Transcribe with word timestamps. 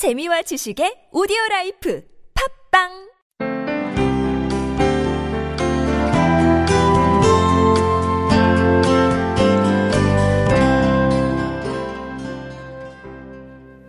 재미와 0.00 0.40
지식의 0.40 1.08
오디오 1.12 1.36
life 1.50 2.02
팟빵 2.72 3.10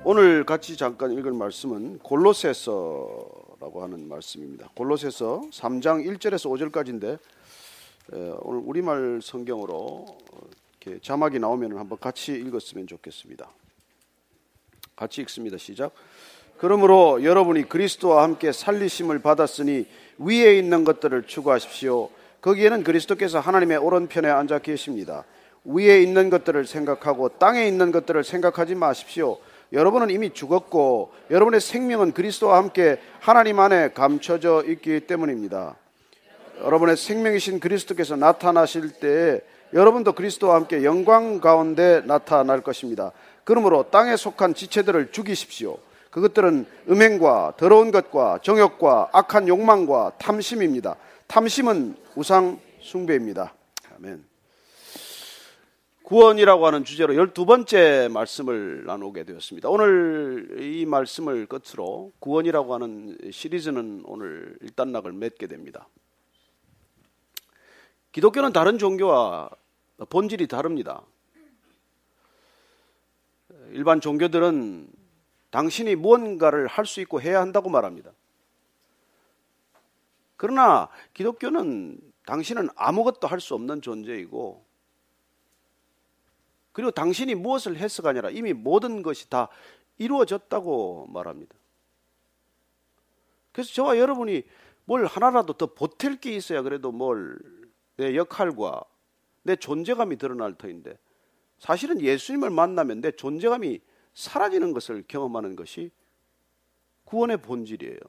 오늘 0.03 0.43
같이 0.43 0.75
잠깐 0.75 1.13
읽을 1.13 1.31
말씀은 1.31 1.99
골로새서라고 1.99 3.81
하는 3.81 4.09
말씀입니다. 4.09 4.67
골로새서 4.75 5.43
3장 5.49 6.05
1절에서 6.05 6.51
5절까지인데 6.73 7.19
오늘 8.41 8.61
우리말 8.65 9.21
성경으로 9.23 10.17
자막이 11.01 11.39
나오면 11.39 11.77
한번 11.77 11.97
같이 11.99 12.33
읽었으면 12.33 12.87
좋겠습니다. 12.87 13.49
같이 15.01 15.19
읽습니다. 15.21 15.57
시작. 15.57 15.93
그러므로 16.59 17.23
여러분이 17.23 17.67
그리스도와 17.67 18.21
함께 18.21 18.51
살리심을 18.51 19.17
받았으니 19.17 19.87
위에 20.19 20.59
있는 20.59 20.83
것들을 20.83 21.23
추구하십시오. 21.23 22.09
거기에는 22.41 22.83
그리스도께서 22.83 23.39
하나님의 23.39 23.77
오른편에 23.77 24.29
앉아 24.29 24.59
계십니다. 24.59 25.23
위에 25.65 26.03
있는 26.03 26.29
것들을 26.29 26.67
생각하고 26.67 27.29
땅에 27.39 27.67
있는 27.67 27.91
것들을 27.91 28.23
생각하지 28.23 28.75
마십시오. 28.75 29.39
여러분은 29.73 30.11
이미 30.11 30.29
죽었고 30.29 31.11
여러분의 31.31 31.61
생명은 31.61 32.11
그리스도와 32.11 32.57
함께 32.57 32.99
하나님 33.19 33.59
안에 33.59 33.93
감춰져 33.93 34.63
있기 34.67 34.99
때문입니다. 35.07 35.77
여러분의 36.63 36.95
생명이신 36.95 37.59
그리스도께서 37.59 38.15
나타나실 38.15 38.99
때에 38.99 39.41
여러분도 39.73 40.13
그리스도와 40.13 40.57
함께 40.57 40.83
영광 40.83 41.39
가운데 41.39 42.03
나타날 42.05 42.61
것입니다. 42.61 43.13
그러므로 43.43 43.89
땅에 43.89 44.15
속한 44.15 44.53
지체들을 44.53 45.11
죽이십시오. 45.11 45.77
그것들은 46.09 46.65
음행과 46.89 47.53
더러운 47.57 47.91
것과 47.91 48.39
정욕과 48.43 49.09
악한 49.13 49.47
욕망과 49.47 50.13
탐심입니다. 50.17 50.95
탐심은 51.27 51.95
우상 52.15 52.59
숭배입니다. 52.81 53.53
아멘. 53.95 54.31
구원이라고 56.03 56.67
하는 56.67 56.83
주제로 56.83 57.15
열두 57.15 57.45
번째 57.45 58.09
말씀을 58.11 58.83
나누게 58.85 59.23
되었습니다. 59.23 59.69
오늘 59.69 60.57
이 60.59 60.85
말씀을 60.85 61.45
끝으로 61.45 62.11
구원이라고 62.19 62.73
하는 62.73 63.17
시리즈는 63.31 64.03
오늘 64.05 64.57
일단락을 64.59 65.13
맺게 65.13 65.47
됩니다. 65.47 65.87
기독교는 68.11 68.51
다른 68.51 68.77
종교와 68.77 69.49
본질이 70.09 70.47
다릅니다. 70.47 71.01
일반 73.73 74.01
종교들은 74.01 74.89
당신이 75.51 75.95
무언가를 75.95 76.67
할 76.67 76.85
수 76.85 77.01
있고 77.01 77.21
해야 77.21 77.41
한다고 77.41 77.69
말합니다. 77.69 78.11
그러나 80.37 80.89
기독교는 81.13 81.99
당신은 82.25 82.69
아무것도 82.75 83.27
할 83.27 83.39
수 83.39 83.53
없는 83.55 83.81
존재이고 83.81 84.65
그리고 86.71 86.91
당신이 86.91 87.35
무엇을 87.35 87.77
해서가 87.77 88.09
아니라 88.11 88.29
이미 88.29 88.53
모든 88.53 89.01
것이 89.01 89.29
다 89.29 89.49
이루어졌다고 89.97 91.07
말합니다. 91.09 91.53
그래서 93.51 93.73
저와 93.73 93.97
여러분이 93.97 94.43
뭘 94.85 95.05
하나라도 95.05 95.53
더 95.53 95.65
보탤 95.67 96.21
게 96.21 96.31
있어야 96.35 96.61
그래도 96.61 96.91
뭘 96.91 97.61
내 98.01 98.15
역할과 98.15 98.83
내 99.43 99.55
존재감이 99.55 100.17
드러날 100.17 100.55
터인데 100.55 100.97
사실은 101.61 102.01
예수님을 102.01 102.49
만나면 102.49 103.01
내 103.01 103.11
존재감이 103.11 103.81
사라지는 104.15 104.73
것을 104.73 105.03
경험하는 105.07 105.55
것이 105.55 105.91
구원의 107.05 107.37
본질이에요. 107.37 107.99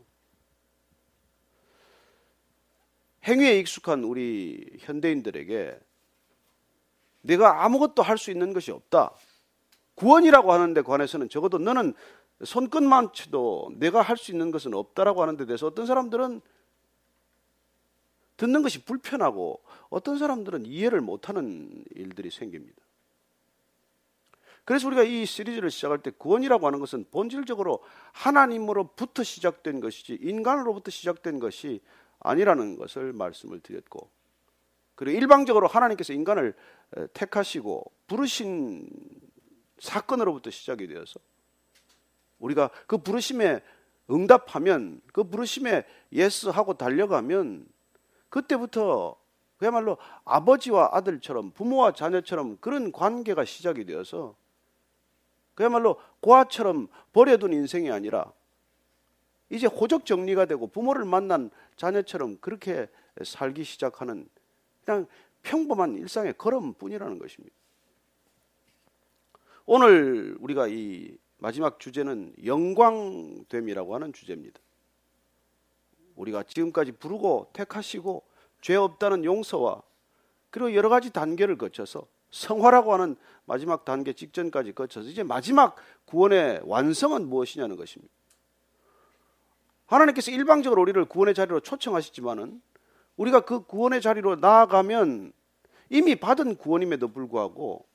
행위에 3.24 3.58
익숙한 3.58 4.04
우리 4.04 4.78
현대인들에게 4.80 5.78
내가 7.20 7.62
아무것도 7.64 8.02
할 8.02 8.16
수 8.16 8.30
있는 8.30 8.54
것이 8.54 8.70
없다. 8.70 9.14
구원이라고 9.96 10.50
하는 10.50 10.72
데 10.72 10.80
관해서는 10.80 11.28
적어도 11.28 11.58
너는 11.58 11.92
손끝만 12.42 13.12
쳐도 13.12 13.72
내가 13.76 14.00
할 14.00 14.16
수 14.16 14.32
있는 14.32 14.50
것은 14.50 14.72
없다라고 14.72 15.20
하는 15.20 15.36
데 15.36 15.44
대해서 15.44 15.66
어떤 15.66 15.84
사람들은 15.84 16.40
듣는 18.38 18.62
것이 18.62 18.82
불편하고 18.82 19.62
어떤 19.90 20.16
사람들은 20.16 20.64
이해를 20.64 21.02
못하는 21.02 21.84
일들이 21.90 22.30
생깁니다. 22.30 22.82
그래서 24.64 24.86
우리가 24.86 25.02
이 25.02 25.26
시리즈를 25.26 25.70
시작할 25.70 25.98
때 25.98 26.10
구원이라고 26.16 26.66
하는 26.66 26.78
것은 26.78 27.06
본질적으로 27.10 27.82
하나님으로부터 28.12 29.22
시작된 29.22 29.80
것이지 29.80 30.18
인간으로부터 30.20 30.90
시작된 30.90 31.40
것이 31.40 31.80
아니라는 32.20 32.76
것을 32.76 33.12
말씀을 33.12 33.60
드렸고 33.60 34.08
그리고 34.94 35.18
일방적으로 35.18 35.66
하나님께서 35.66 36.12
인간을 36.12 36.54
택하시고 37.12 37.90
부르신 38.06 38.88
사건으로부터 39.80 40.50
시작이 40.50 40.86
되어서 40.86 41.18
우리가 42.38 42.70
그 42.86 42.98
부르심에 42.98 43.62
응답하면 44.10 45.00
그 45.12 45.24
부르심에 45.24 45.84
yes 46.12 46.48
하고 46.48 46.74
달려가면 46.74 47.66
그때부터 48.28 49.16
그야말로 49.56 49.96
아버지와 50.24 50.90
아들처럼 50.92 51.52
부모와 51.52 51.92
자녀처럼 51.92 52.58
그런 52.60 52.92
관계가 52.92 53.44
시작이 53.44 53.84
되어서 53.84 54.36
그야말로 55.54 55.96
고아처럼 56.20 56.88
버려둔 57.12 57.52
인생이 57.52 57.90
아니라 57.90 58.32
이제 59.50 59.66
호적 59.66 60.06
정리가 60.06 60.46
되고 60.46 60.66
부모를 60.66 61.04
만난 61.04 61.50
자녀처럼 61.76 62.38
그렇게 62.40 62.88
살기 63.22 63.64
시작하는 63.64 64.28
그냥 64.84 65.06
평범한 65.42 65.96
일상의 65.96 66.34
걸음뿐이라는 66.38 67.18
것입니다. 67.18 67.54
오늘 69.66 70.36
우리가 70.40 70.68
이 70.68 71.16
마지막 71.38 71.78
주제는 71.80 72.34
영광됨이라고 72.44 73.94
하는 73.94 74.12
주제입니다. 74.12 74.60
우리가 76.16 76.44
지금까지 76.44 76.92
부르고 76.92 77.50
택하시고 77.52 78.22
죄 78.60 78.76
없다는 78.76 79.24
용서와 79.24 79.82
그리고 80.50 80.74
여러 80.74 80.88
가지 80.88 81.10
단계를 81.10 81.58
거쳐서 81.58 82.06
성화라고 82.32 82.92
하는 82.94 83.14
마지막 83.44 83.84
단계 83.84 84.12
직전까지 84.12 84.72
거쳐서 84.72 85.08
이제 85.08 85.22
마지막 85.22 85.76
구원의 86.06 86.62
완성은 86.64 87.28
무엇이냐는 87.28 87.76
것입니다. 87.76 88.12
하나님께서 89.86 90.30
일방적으로 90.30 90.82
우리를 90.82 91.04
구원의 91.04 91.34
자리로 91.34 91.60
초청하시지만은 91.60 92.60
우리가 93.16 93.40
그 93.40 93.64
구원의 93.66 94.00
자리로 94.00 94.36
나아가면 94.36 95.32
이미 95.90 96.16
받은 96.16 96.56
구원임에도 96.56 97.08
불구하고 97.08 97.86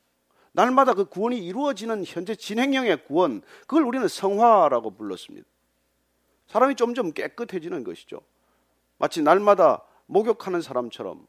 날마다 0.52 0.94
그 0.94 1.06
구원이 1.06 1.44
이루어지는 1.44 2.04
현재 2.06 2.36
진행형의 2.36 3.06
구원, 3.06 3.42
그걸 3.62 3.84
우리는 3.84 4.08
성화라고 4.08 4.92
불렀습니다. 4.92 5.48
사람이 6.48 6.76
점점 6.76 7.12
깨끗해지는 7.12 7.84
것이죠. 7.84 8.22
마치 8.98 9.22
날마다 9.22 9.84
목욕하는 10.06 10.62
사람처럼 10.62 11.28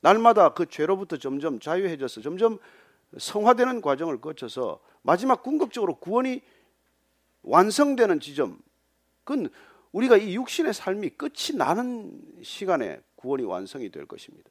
날마다 0.00 0.54
그 0.54 0.66
죄로부터 0.66 1.16
점점 1.16 1.60
자유해져서 1.60 2.20
점점 2.22 2.58
성화되는 3.16 3.80
과정을 3.80 4.20
거쳐서 4.20 4.80
마지막 5.02 5.42
궁극적으로 5.42 5.96
구원이 5.96 6.42
완성되는 7.42 8.20
지점, 8.20 8.58
그건 9.24 9.48
우리가 9.92 10.16
이 10.16 10.34
육신의 10.36 10.74
삶이 10.74 11.10
끝이 11.10 11.56
나는 11.56 12.20
시간에 12.42 13.00
구원이 13.16 13.44
완성이 13.44 13.90
될 13.90 14.06
것입니다. 14.06 14.50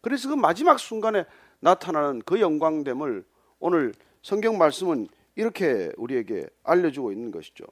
그래서 0.00 0.28
그 0.28 0.34
마지막 0.34 0.78
순간에 0.78 1.24
나타나는 1.60 2.22
그 2.24 2.40
영광됨을 2.40 3.24
오늘 3.58 3.94
성경 4.22 4.58
말씀은 4.58 5.08
이렇게 5.34 5.92
우리에게 5.96 6.48
알려주고 6.62 7.12
있는 7.12 7.30
것이죠. 7.30 7.64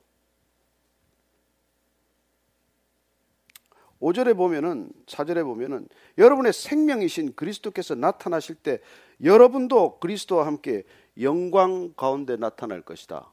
5절에 4.01 4.37
보면은 4.37 4.91
4절에 5.07 5.45
보면은 5.45 5.89
여러분의 6.19 6.53
생명이신 6.53 7.35
그리스도께서 7.35 7.95
나타나실 7.95 8.57
때 8.57 8.81
여러분도 9.23 9.99
그리스도와 9.99 10.47
함께 10.47 10.85
영광 11.21 11.95
가운데 11.95 12.37
나타날 12.37 12.83
것이다. 12.83 13.31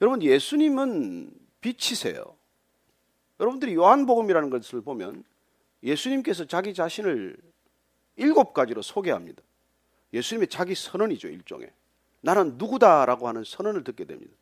여러분 0.00 0.22
예수님은 0.22 1.30
빛이세요. 1.60 2.36
여러분들이 3.40 3.74
요한복음이라는 3.74 4.50
것을 4.50 4.80
보면 4.80 5.24
예수님께서 5.82 6.44
자기 6.46 6.74
자신을 6.74 7.36
일곱 8.16 8.52
가지로 8.52 8.82
소개합니다. 8.82 9.42
예수님의 10.12 10.48
자기 10.48 10.74
선언이죠, 10.74 11.28
일종의. 11.28 11.70
나는 12.20 12.56
누구다라고 12.58 13.28
하는 13.28 13.44
선언을 13.44 13.84
듣게 13.84 14.04
됩니다. 14.04 14.32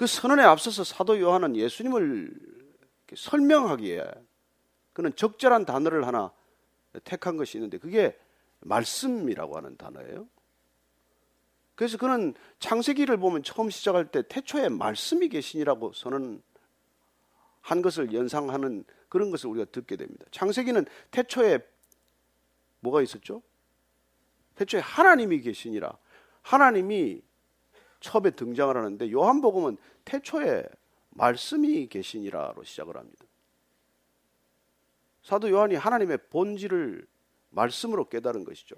그 0.00 0.06
선언에 0.06 0.42
앞서서 0.42 0.82
사도 0.82 1.20
요한은 1.20 1.56
예수님을 1.56 2.32
설명하기에 3.14 4.02
그는 4.94 5.14
적절한 5.14 5.66
단어를 5.66 6.06
하나 6.06 6.32
택한 7.04 7.36
것이 7.36 7.58
있는데 7.58 7.76
그게 7.76 8.18
말씀이라고 8.60 9.58
하는 9.58 9.76
단어예요. 9.76 10.26
그래서 11.74 11.98
그는 11.98 12.32
창세기를 12.60 13.18
보면 13.18 13.42
처음 13.42 13.68
시작할 13.68 14.10
때 14.10 14.22
태초에 14.26 14.70
말씀이 14.70 15.28
계시니라고 15.28 15.92
선언한 15.92 16.40
것을 17.82 18.14
연상하는 18.14 18.86
그런 19.10 19.30
것을 19.30 19.50
우리가 19.50 19.66
듣게 19.70 19.96
됩니다. 19.96 20.24
창세기는 20.30 20.86
태초에 21.10 21.58
뭐가 22.80 23.02
있었죠? 23.02 23.42
태초에 24.54 24.80
하나님이 24.80 25.42
계시니라. 25.42 25.92
하나님이 26.40 27.20
처음에 28.00 28.30
등장을 28.30 28.76
하는데 28.76 29.12
요한복음은 29.12 29.76
태초에 30.04 30.64
말씀이 31.10 31.86
계시니라로 31.86 32.64
시작을 32.64 32.96
합니다. 32.96 33.24
사도 35.22 35.50
요한이 35.50 35.74
하나님의 35.74 36.18
본질을 36.30 37.06
말씀으로 37.50 38.08
깨달은 38.08 38.44
것이죠. 38.44 38.76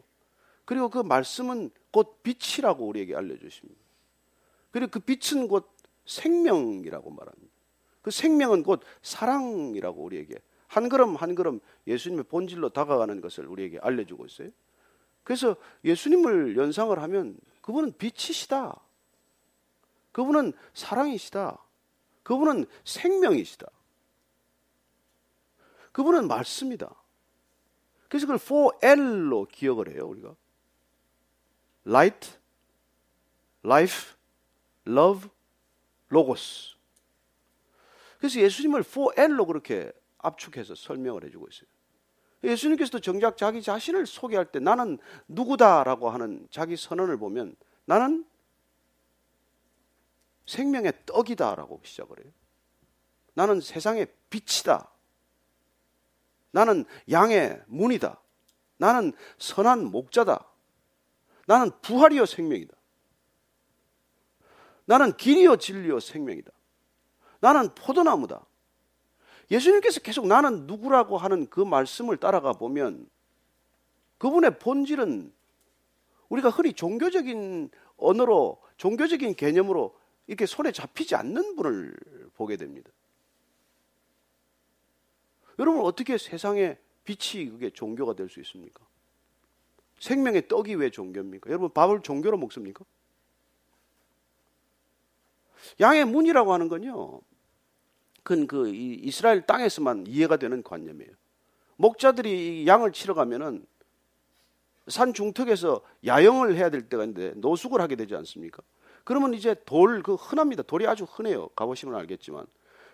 그리고 0.64 0.88
그 0.88 0.98
말씀은 0.98 1.70
곧 1.90 2.22
빛이라고 2.22 2.86
우리에게 2.86 3.14
알려주십니다. 3.14 3.80
그리고 4.70 4.90
그 4.90 5.00
빛은 5.00 5.48
곧 5.48 5.70
생명이라고 6.06 7.10
말합니다. 7.10 7.52
그 8.00 8.10
생명은 8.10 8.64
곧 8.64 8.82
사랑이라고 9.02 10.02
우리에게 10.02 10.36
한 10.66 10.88
걸음 10.88 11.14
한 11.16 11.34
걸음 11.34 11.60
예수님의 11.86 12.24
본질로 12.24 12.70
다가가는 12.70 13.20
것을 13.20 13.46
우리에게 13.46 13.78
알려주고 13.80 14.26
있어요. 14.26 14.50
그래서 15.22 15.56
예수님을 15.84 16.56
연상을 16.56 16.98
하면 17.00 17.36
그분은 17.60 17.92
빛이시다. 17.98 18.80
그분은 20.12 20.52
사랑이시다. 20.74 21.58
그분은 22.22 22.66
생명이시다. 22.84 23.66
그분은 25.92 26.28
말씀이다. 26.28 26.94
그래서 28.08 28.26
그걸 28.26 28.38
4L로 28.38 29.48
기억을 29.48 29.90
해요, 29.90 30.06
우리가. 30.06 30.34
Light, 31.86 32.30
Life, 33.64 34.14
Love, 34.86 35.30
Logos. 36.10 36.76
그래서 38.18 38.40
예수님을 38.40 38.82
4L로 38.82 39.46
그렇게 39.46 39.92
압축해서 40.18 40.74
설명을 40.74 41.24
해주고 41.24 41.48
있어요. 41.48 41.68
예수님께서도 42.44 43.00
정작 43.00 43.36
자기 43.36 43.62
자신을 43.62 44.06
소개할 44.06 44.46
때 44.46 44.58
나는 44.58 44.98
누구다라고 45.28 46.10
하는 46.10 46.46
자기 46.50 46.76
선언을 46.76 47.16
보면 47.16 47.56
나는 47.84 48.24
생명의 50.46 50.92
떡이다라고 51.06 51.80
시작을 51.84 52.24
해요. 52.24 52.32
나는 53.34 53.60
세상의 53.60 54.06
빛이다. 54.30 54.90
나는 56.50 56.84
양의 57.10 57.62
문이다. 57.66 58.20
나는 58.76 59.12
선한 59.38 59.86
목자다. 59.86 60.46
나는 61.46 61.70
부활이요 61.80 62.26
생명이다. 62.26 62.74
나는 64.84 65.16
길이요 65.16 65.56
진리요 65.56 66.00
생명이다. 66.00 66.50
나는 67.40 67.74
포도나무다. 67.74 68.44
예수님께서 69.50 70.00
계속 70.00 70.26
나는 70.26 70.66
누구라고 70.66 71.18
하는 71.18 71.48
그 71.48 71.60
말씀을 71.60 72.16
따라가 72.16 72.52
보면 72.52 73.08
그분의 74.18 74.58
본질은 74.58 75.32
우리가 76.28 76.50
흔히 76.50 76.72
종교적인 76.72 77.70
언어로 77.96 78.62
종교적인 78.76 79.34
개념으로 79.34 79.96
이렇게 80.26 80.46
손에 80.46 80.72
잡히지 80.72 81.14
않는 81.14 81.56
분을 81.56 81.94
보게 82.34 82.56
됩니다. 82.56 82.90
여러분 85.58 85.82
어떻게 85.82 86.18
세상에 86.18 86.78
빛이 87.04 87.50
그게 87.50 87.70
종교가 87.70 88.14
될 88.14 88.28
수 88.28 88.40
있습니까? 88.40 88.84
생명의 89.98 90.48
떡이 90.48 90.74
왜 90.74 90.90
종교입니까? 90.90 91.50
여러분 91.50 91.70
밥을 91.70 92.02
종교로 92.02 92.36
먹습니까? 92.38 92.84
양의 95.80 96.04
문이라고 96.06 96.52
하는 96.52 96.68
건요. 96.68 97.20
그건 98.22 98.46
그 98.46 98.68
이스라엘 98.68 99.46
땅에서만 99.46 100.06
이해가 100.06 100.36
되는 100.36 100.62
관념이에요. 100.62 101.10
목자들이 101.76 102.66
양을 102.66 102.92
치러 102.92 103.14
가면은 103.14 103.66
산 104.88 105.14
중턱에서 105.14 105.80
야영을 106.04 106.56
해야 106.56 106.70
될 106.70 106.88
때가 106.88 107.04
있는데 107.04 107.32
노숙을 107.38 107.80
하게 107.80 107.94
되지 107.96 108.14
않습니까? 108.16 108.62
그러면 109.04 109.34
이제 109.34 109.54
돌 109.64 110.02
그 110.02 110.14
흔합니다. 110.14 110.62
돌이 110.62 110.86
아주 110.86 111.04
흔해요. 111.04 111.48
가보시면 111.48 111.94
알겠지만. 111.94 112.46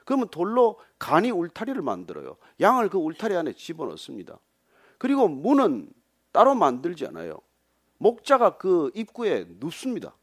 그러면 0.04 0.28
돌로 0.28 0.80
간이 0.98 1.30
울타리를 1.30 1.80
만들어요. 1.82 2.36
양을 2.60 2.88
그 2.88 2.98
울타리 2.98 3.36
안에 3.36 3.52
집어넣습니다. 3.52 4.38
그리고 4.96 5.28
문은 5.28 5.90
따로 6.32 6.54
만들지 6.54 7.06
않아요. 7.06 7.38
목자가 7.98 8.56
그 8.56 8.90
입구에 8.94 9.46
눕습니다. 9.58 10.14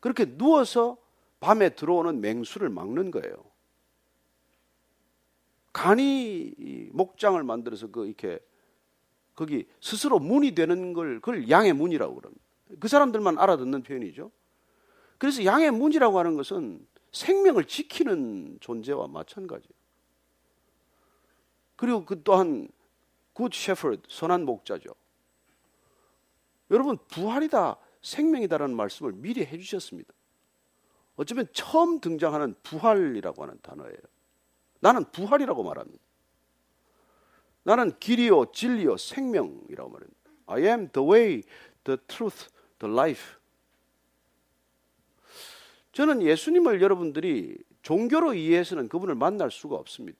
그렇게 0.00 0.36
누워서 0.36 0.98
밤에 1.40 1.70
들어오는 1.70 2.20
맹수를 2.20 2.68
막는 2.68 3.10
거예요. 3.10 3.34
간이 5.72 6.90
목장을 6.92 7.42
만들어서 7.42 7.90
그 7.90 8.06
이렇게 8.06 8.38
거기 9.34 9.66
스스로 9.80 10.18
문이 10.18 10.54
되는 10.54 10.92
걸 10.92 11.20
그걸 11.20 11.48
양의 11.48 11.72
문이라고 11.72 12.14
그럽니다. 12.14 12.44
그 12.78 12.88
사람들만 12.88 13.38
알아듣는 13.38 13.82
표현이죠. 13.82 14.30
그래서 15.22 15.44
양의 15.44 15.70
문이라고 15.70 16.18
하는 16.18 16.36
것은 16.36 16.84
생명을 17.12 17.66
지키는 17.66 18.58
존재와 18.60 19.06
마찬가지예요. 19.06 19.72
그리고 21.76 22.04
그 22.04 22.24
또한 22.24 22.66
good 23.32 23.54
shepherd 23.54 24.02
선한 24.08 24.44
목자죠. 24.44 24.90
여러분 26.72 26.98
부활이다 27.06 27.76
생명이다라는 28.02 28.74
말씀을 28.74 29.12
미리 29.12 29.46
해 29.46 29.58
주셨습니다. 29.58 30.12
어쩌면 31.14 31.46
처음 31.52 32.00
등장하는 32.00 32.56
부활이라고 32.64 33.44
하는 33.44 33.60
단어예요. 33.62 33.98
나는 34.80 35.04
부활이라고 35.12 35.62
말합니다. 35.62 36.02
나는 37.62 37.96
길이요 38.00 38.46
진리요 38.50 38.96
생명이라고 38.96 39.88
말합니다. 39.88 40.20
I 40.46 40.64
am 40.64 40.88
the 40.90 41.08
way, 41.08 41.42
the 41.84 41.96
truth, 42.08 42.48
the 42.80 42.92
life. 42.92 43.40
저는 45.92 46.22
예수님을 46.22 46.80
여러분들이 46.80 47.56
종교로 47.82 48.34
이해해서는 48.34 48.88
그분을 48.88 49.14
만날 49.14 49.50
수가 49.50 49.76
없습니다. 49.76 50.18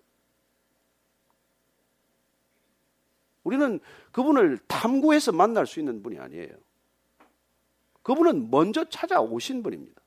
우리는 3.45 3.81
그분을 4.13 4.59
탐구해서 4.69 5.33
만날 5.33 5.67
수 5.67 5.81
있는 5.81 6.03
분이 6.03 6.19
아니에요. 6.19 6.55
그분은 8.03 8.51
먼저 8.51 8.85
찾아오신 8.85 9.63
분입니다. 9.63 10.01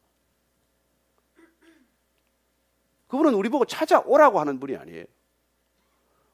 그분은 3.08 3.34
우리 3.34 3.50
보고 3.50 3.66
찾아오라고 3.66 4.40
하는 4.40 4.60
분이 4.60 4.76
아니에요. 4.76 5.06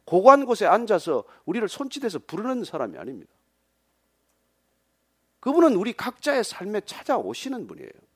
고고한 0.06 0.46
곳에 0.46 0.66
앉아서 0.66 1.24
우리를 1.46 1.68
손짓해서 1.68 2.20
부르는 2.20 2.64
사람이 2.64 2.98
아닙니다. 2.98 3.32
그분은 5.40 5.76
우리 5.76 5.94
각자의 5.94 6.44
삶에 6.44 6.82
찾아오시는 6.82 7.68
분이에요. 7.68 8.11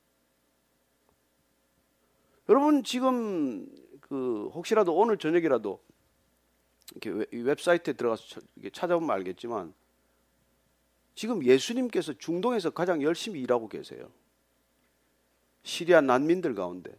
여러분 2.47 2.83
지금 2.83 3.67
그 4.01 4.49
혹시라도 4.53 4.95
오늘 4.95 5.17
저녁이라도 5.17 5.81
이렇게 6.91 7.37
웹사이트에 7.37 7.93
들어가서 7.93 8.41
찾아보면 8.71 9.09
알겠지만 9.09 9.73
지금 11.15 11.43
예수님께서 11.43 12.13
중동에서 12.13 12.69
가장 12.69 13.01
열심히 13.01 13.41
일하고 13.41 13.67
계세요. 13.67 14.11
시리아 15.63 16.01
난민들 16.01 16.53
가운데 16.53 16.95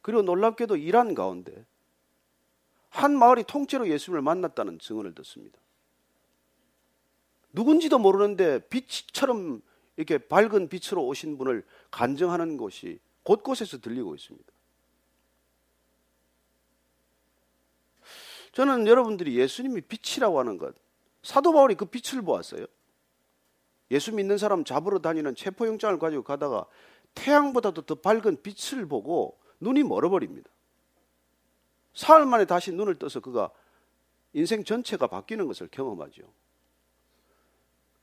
그리고 0.00 0.22
놀랍게도 0.22 0.76
이란 0.76 1.14
가운데 1.14 1.66
한 2.88 3.16
마을이 3.16 3.44
통째로 3.44 3.88
예수님을 3.88 4.22
만났다는 4.22 4.78
증언을 4.78 5.14
듣습니다. 5.16 5.58
누군지도 7.52 7.98
모르는데 7.98 8.60
빛처럼 8.68 9.60
이렇게 9.96 10.16
밝은 10.16 10.68
빛으로 10.68 11.06
오신 11.06 11.36
분을 11.36 11.64
간증하는 11.90 12.56
것이 12.56 12.98
곳곳에서 13.22 13.78
들리고 13.78 14.14
있습니다. 14.14 14.52
저는 18.52 18.86
여러분들이 18.86 19.38
예수님이 19.38 19.80
빛이라고 19.82 20.38
하는 20.38 20.58
것, 20.58 20.74
사도 21.22 21.52
바울이 21.52 21.74
그 21.74 21.86
빛을 21.86 22.22
보았어요. 22.22 22.66
예수 23.90 24.12
믿는 24.12 24.38
사람 24.38 24.64
잡으러 24.64 24.98
다니는 24.98 25.34
체포영장을 25.34 25.98
가지고 25.98 26.22
가다가 26.22 26.66
태양보다도 27.14 27.82
더 27.82 27.94
밝은 27.96 28.42
빛을 28.42 28.86
보고 28.86 29.38
눈이 29.60 29.82
멀어버립니다. 29.82 30.50
사흘 31.94 32.26
만에 32.26 32.46
다시 32.46 32.72
눈을 32.72 32.98
떠서 32.98 33.20
그가 33.20 33.50
인생 34.32 34.64
전체가 34.64 35.06
바뀌는 35.06 35.46
것을 35.46 35.68
경험하죠. 35.70 36.22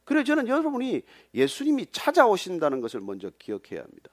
그래 0.04 0.24
저는 0.24 0.48
여러분이 0.48 1.02
예수님이 1.34 1.88
찾아오신다는 1.92 2.82
것을 2.82 3.00
먼저 3.00 3.32
기억해야 3.38 3.82
합니다. 3.82 4.09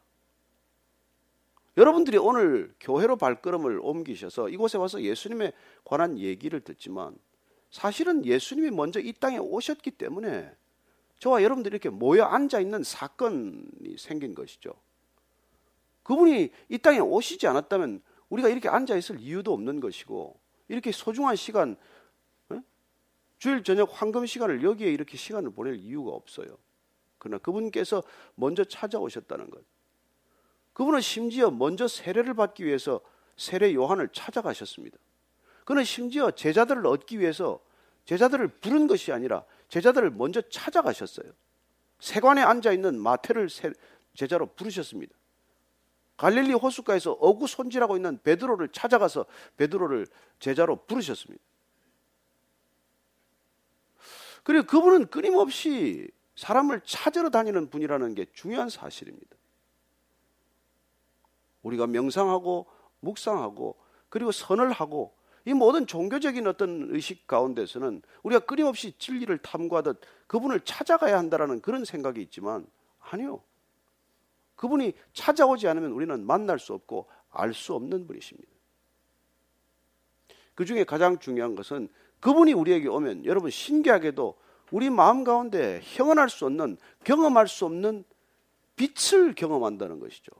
여러분들이 1.76 2.16
오늘 2.16 2.74
교회로 2.80 3.16
발걸음을 3.16 3.80
옮기셔서 3.82 4.48
이곳에 4.48 4.78
와서 4.78 5.02
예수님에 5.02 5.52
관한 5.84 6.18
얘기를 6.18 6.60
듣지만 6.60 7.16
사실은 7.70 8.24
예수님이 8.24 8.70
먼저 8.70 8.98
이 8.98 9.12
땅에 9.12 9.36
오셨기 9.36 9.92
때문에 9.92 10.50
저와 11.18 11.42
여러분들이 11.42 11.74
이렇게 11.74 11.90
모여 11.90 12.24
앉아 12.24 12.60
있는 12.60 12.82
사건이 12.82 13.96
생긴 13.98 14.34
것이죠. 14.34 14.72
그분이 16.02 16.50
이 16.68 16.78
땅에 16.78 16.98
오시지 16.98 17.46
않았다면 17.46 18.00
우리가 18.28 18.48
이렇게 18.48 18.68
앉아 18.68 18.96
있을 18.96 19.20
이유도 19.20 19.52
없는 19.52 19.80
것이고 19.80 20.38
이렇게 20.68 20.92
소중한 20.92 21.36
시간 21.36 21.76
어? 22.48 22.62
주일 23.38 23.62
저녁 23.64 23.90
황금 23.92 24.24
시간을 24.24 24.62
여기에 24.62 24.90
이렇게 24.90 25.16
시간을 25.16 25.50
보낼 25.50 25.76
이유가 25.76 26.12
없어요. 26.12 26.56
그러나 27.18 27.38
그분께서 27.38 28.02
먼저 28.34 28.64
찾아오셨다는 28.64 29.50
것. 29.50 29.62
그분은 30.76 31.00
심지어 31.00 31.50
먼저 31.50 31.88
세례를 31.88 32.34
받기 32.34 32.66
위해서 32.66 33.00
세례 33.38 33.72
요한을 33.72 34.10
찾아가셨습니다. 34.12 34.98
그는 35.64 35.84
심지어 35.84 36.30
제자들을 36.30 36.86
얻기 36.86 37.18
위해서 37.18 37.60
제자들을 38.04 38.46
부른 38.60 38.86
것이 38.86 39.10
아니라 39.10 39.42
제자들을 39.70 40.10
먼저 40.10 40.42
찾아가셨어요. 40.42 41.32
세관에 42.00 42.42
앉아 42.42 42.72
있는 42.72 43.00
마태를 43.00 43.48
제자로 44.12 44.48
부르셨습니다. 44.54 45.14
갈릴리 46.18 46.52
호숫가에서 46.52 47.12
어구 47.12 47.46
손질하고 47.46 47.96
있는 47.96 48.20
베드로를 48.22 48.68
찾아가서 48.68 49.24
베드로를 49.56 50.06
제자로 50.40 50.84
부르셨습니다. 50.84 51.42
그리고 54.42 54.66
그분은 54.66 55.06
끊임없이 55.06 56.10
사람을 56.34 56.82
찾으러 56.84 57.30
다니는 57.30 57.70
분이라는 57.70 58.14
게 58.14 58.26
중요한 58.34 58.68
사실입니다. 58.68 59.35
우리가 61.66 61.86
명상하고 61.86 62.66
묵상하고 63.00 63.76
그리고 64.08 64.32
선을 64.32 64.72
하고 64.72 65.14
이 65.44 65.52
모든 65.52 65.86
종교적인 65.86 66.46
어떤 66.46 66.88
의식 66.90 67.26
가운데서는 67.26 68.02
우리가 68.22 68.40
끊임없이 68.40 68.94
진리를 68.98 69.36
탐구하듯 69.38 70.00
그분을 70.26 70.60
찾아가야 70.60 71.18
한다라는 71.18 71.60
그런 71.60 71.84
생각이 71.84 72.20
있지만 72.22 72.66
아니요. 73.00 73.42
그분이 74.56 74.94
찾아오지 75.12 75.68
않으면 75.68 75.92
우리는 75.92 76.26
만날 76.26 76.58
수 76.58 76.72
없고 76.72 77.06
알 77.30 77.52
수 77.52 77.74
없는 77.74 78.06
분이십니다. 78.06 78.50
그 80.54 80.64
중에 80.64 80.84
가장 80.84 81.18
중요한 81.18 81.54
것은 81.54 81.88
그분이 82.20 82.54
우리에게 82.54 82.88
오면 82.88 83.26
여러분 83.26 83.50
신기하게도 83.50 84.36
우리 84.72 84.88
마음 84.90 85.22
가운데 85.22 85.80
형언할 85.84 86.30
수 86.30 86.46
없는 86.46 86.78
경험할 87.04 87.46
수 87.46 87.66
없는 87.66 88.04
빛을 88.76 89.34
경험한다는 89.34 90.00
것이죠. 90.00 90.32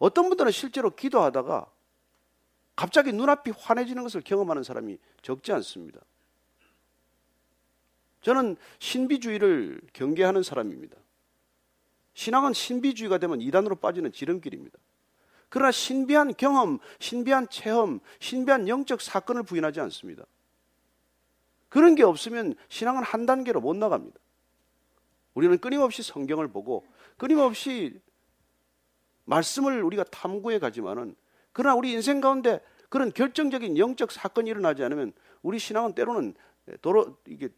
어떤 0.00 0.28
분들은 0.28 0.50
실제로 0.50 0.90
기도하다가 0.90 1.70
갑자기 2.74 3.12
눈앞이 3.12 3.52
환해지는 3.56 4.02
것을 4.02 4.22
경험하는 4.22 4.62
사람이 4.64 4.98
적지 5.22 5.52
않습니다. 5.52 6.00
저는 8.22 8.56
신비주의를 8.78 9.82
경계하는 9.92 10.42
사람입니다. 10.42 10.96
신앙은 12.14 12.54
신비주의가 12.54 13.18
되면 13.18 13.40
이단으로 13.42 13.76
빠지는 13.76 14.10
지름길입니다. 14.10 14.78
그러나 15.50 15.70
신비한 15.70 16.34
경험, 16.34 16.78
신비한 16.98 17.48
체험, 17.50 18.00
신비한 18.20 18.68
영적 18.68 19.02
사건을 19.02 19.42
부인하지 19.42 19.80
않습니다. 19.80 20.24
그런 21.68 21.94
게 21.94 22.04
없으면 22.04 22.54
신앙은 22.68 23.02
한 23.02 23.26
단계로 23.26 23.60
못 23.60 23.76
나갑니다. 23.76 24.18
우리는 25.34 25.58
끊임없이 25.58 26.02
성경을 26.02 26.48
보고 26.48 26.86
끊임없이 27.18 28.00
말씀을 29.30 29.82
우리가 29.82 30.04
탐구해 30.04 30.58
가지만은 30.58 31.14
그러나 31.52 31.76
우리 31.76 31.92
인생 31.92 32.20
가운데 32.20 32.60
그런 32.88 33.12
결정적인 33.12 33.78
영적 33.78 34.10
사건이 34.10 34.50
일어나지 34.50 34.82
않으면 34.82 35.12
우리 35.42 35.58
신앙은 35.58 35.94
때로는 35.94 36.34
도로 36.82 37.16
이게 37.26 37.48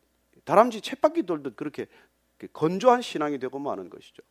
다람쥐 0.45 0.83
쳇바퀴 0.83 1.23
돌듯 1.25 1.57
그렇게 1.57 1.87
건조한 2.53 3.01
신앙이 3.01 3.39
되고 3.39 3.59
마는 3.59 3.89
것이죠. 3.89 4.23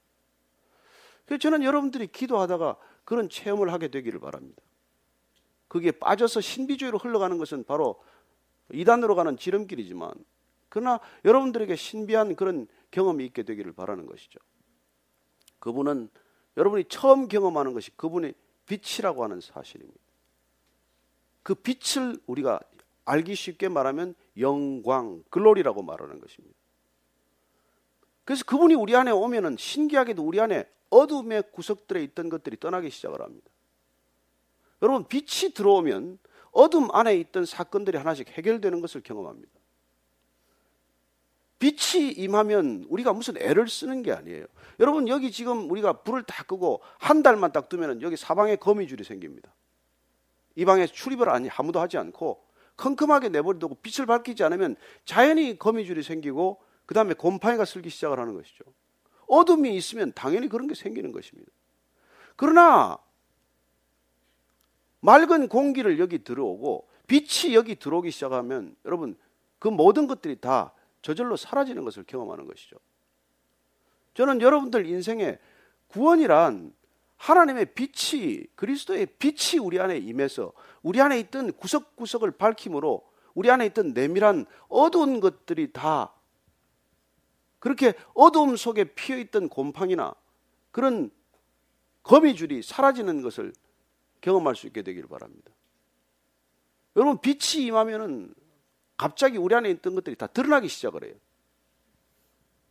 그래서 1.26 1.40
저는 1.40 1.64
여러분들이 1.64 2.08
기도하다가 2.08 2.78
그런 3.04 3.30
체험을 3.30 3.74
하게 3.74 3.88
되기를 3.88 4.20
바랍니다. 4.20 4.62
그게 5.68 5.92
빠져서 5.92 6.42
신비주의로 6.42 6.98
흘러가는 7.00 7.38
것은 7.38 7.64
바로 7.64 8.04
이단으로 8.72 9.16
가는 9.16 9.38
지름길이지만 9.38 10.14
그러나 10.70 11.00
여러분들에게 11.26 11.76
신비한 11.76 12.36
그런 12.36 12.68
경험이 12.92 13.26
있게 13.26 13.44
되기를 13.44 13.72
바라는 13.72 14.06
것이죠. 14.06 14.40
그분은 15.60 16.10
여러분이 16.58 16.86
처음 16.86 17.28
경험하는 17.28 17.74
것이 17.74 17.92
그분의 17.98 18.34
빛이라고 18.66 19.24
하는 19.24 19.42
사실입니다. 19.42 20.00
그 21.44 21.56
빛을 21.56 22.18
우리가 22.28 22.60
알기 23.06 23.36
쉽게 23.36 23.70
말하면 23.70 24.16
영광, 24.38 25.24
글로리라고 25.30 25.82
말하는 25.82 26.20
것입니다. 26.20 26.56
그래서 28.24 28.44
그분이 28.46 28.76
우리 28.76 28.96
안에 28.96 29.12
오면은 29.12 29.58
신기하게도 29.58 30.24
우리 30.24 30.40
안에 30.40 30.70
어둠의 30.90 31.44
구석들에 31.52 32.04
있던 32.04 32.30
것들이 32.30 32.58
떠나기 32.60 32.90
시작을 32.90 33.22
합니다. 33.22 33.50
여러분, 34.82 35.06
빛이 35.08 35.54
들어오면 35.54 36.20
어둠 36.52 36.94
안에 36.94 37.16
있던 37.18 37.46
사건들이 37.46 37.98
하나씩 37.98 38.30
해결되는 38.30 38.82
것을 38.82 39.02
경험합니다. 39.02 39.61
빛이 41.62 42.14
임하면 42.14 42.86
우리가 42.90 43.14
무슨 43.14 43.38
애를 43.38 43.68
쓰는 43.70 44.02
게 44.02 44.12
아니에요. 44.12 44.48
여러분, 44.80 45.08
여기 45.08 45.32
지금 45.32 45.70
우리가 45.70 46.02
불을 46.02 46.24
다 46.24 46.44
끄고 46.44 46.82
한 46.98 47.22
달만 47.22 47.52
딱 47.52 47.70
두면 47.70 48.02
여기 48.02 48.18
사방에 48.18 48.56
거미줄이 48.56 49.04
생깁니다. 49.04 49.54
이 50.56 50.66
방에 50.66 50.88
출입을 50.88 51.30
아무도 51.30 51.80
하지 51.80 52.00
않고 52.00 52.44
컴컴하게 52.78 53.30
내버려두고 53.30 53.76
빛을 53.76 54.08
밝히지 54.08 54.44
않으면 54.44 54.76
자연히 55.06 55.60
거미줄이 55.60 56.02
생기고 56.02 56.60
그 56.88 56.96
다음에 56.96 57.14
곰팡이가 57.14 57.64
슬기 57.66 57.92
시작을 57.92 58.20
하는 58.20 58.34
것이죠. 58.34 58.64
어둠이 59.28 59.76
있으면 59.76 60.14
당연히 60.16 60.50
그런 60.50 60.68
게 60.68 60.74
생기는 60.74 61.12
것입니다. 61.12 61.52
그러나 62.36 62.98
맑은 65.02 65.48
공기를 65.48 66.00
여기 66.00 66.24
들어오고 66.24 66.90
빛이 67.06 67.54
여기 67.54 67.76
들어오기 67.76 68.10
시작하면 68.10 68.76
여러분 68.84 69.16
그 69.60 69.68
모든 69.68 70.08
것들이 70.08 70.42
다 70.42 70.74
저절로 71.02 71.36
사라지는 71.36 71.84
것을 71.84 72.04
경험하는 72.04 72.48
것이죠. 72.48 72.78
저는 74.14 74.42
여러분들 74.42 74.86
인생에 74.86 75.40
구원이란 75.88 76.74
하나님의 77.18 77.74
빛이 77.74 78.46
그리스도의 78.56 79.06
빛이 79.20 79.60
우리 79.62 79.80
안에 79.80 79.98
임해서 79.98 80.54
우리 80.82 81.00
안에 81.00 81.20
있던 81.20 81.54
구석구석을 81.54 82.32
밝힘으로 82.32 83.08
우리 83.34 83.50
안에 83.52 83.68
있던 83.68 83.94
내밀한 83.94 84.46
어두운 84.68 85.20
것들이 85.20 85.72
다 85.72 86.14
그렇게 87.60 87.94
어두움 88.16 88.56
속에 88.56 88.86
피어 88.96 89.18
있던 89.18 89.50
곰팡이나 89.50 90.16
그런 90.72 91.12
거미줄이 92.04 92.64
사라지는 92.64 93.22
것을 93.22 93.54
경험할 94.22 94.56
수 94.56 94.66
있게 94.68 94.82
되기를 94.82 95.08
바랍니다. 95.08 95.52
여러분 96.96 97.20
빛이 97.20 97.66
임하면은 97.66 98.34
갑자기 99.02 99.40
우리 99.40 99.56
안에 99.56 99.68
있던 99.72 99.96
것들이 99.96 100.16
다 100.16 100.28
드러나기 100.28 100.68
시작을 100.68 101.04
해요. 101.04 101.16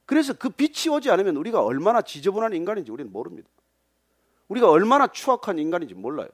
그래서 0.07 0.33
그 0.33 0.49
빛이 0.49 0.95
오지 0.95 1.11
않으면 1.11 1.35
우리가 1.35 1.61
얼마나 1.61 2.03
지저분한 2.03 2.53
인간인지 2.53 2.93
우리는 2.93 3.11
모릅니다. 3.11 3.49
우리가 4.47 4.71
얼마나 4.71 5.09
추악한 5.09 5.59
인간인지 5.59 5.95
몰라요. 5.95 6.29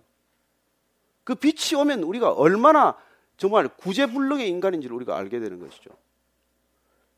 그 1.24 1.34
빛이 1.34 1.80
오면 1.80 2.02
우리가 2.02 2.30
얼마나 2.30 2.94
정말 3.38 3.68
구제불능의 3.68 4.46
인간인지를 4.50 4.94
우리가 4.94 5.16
알게 5.16 5.40
되는 5.40 5.58
것이죠. 5.60 5.88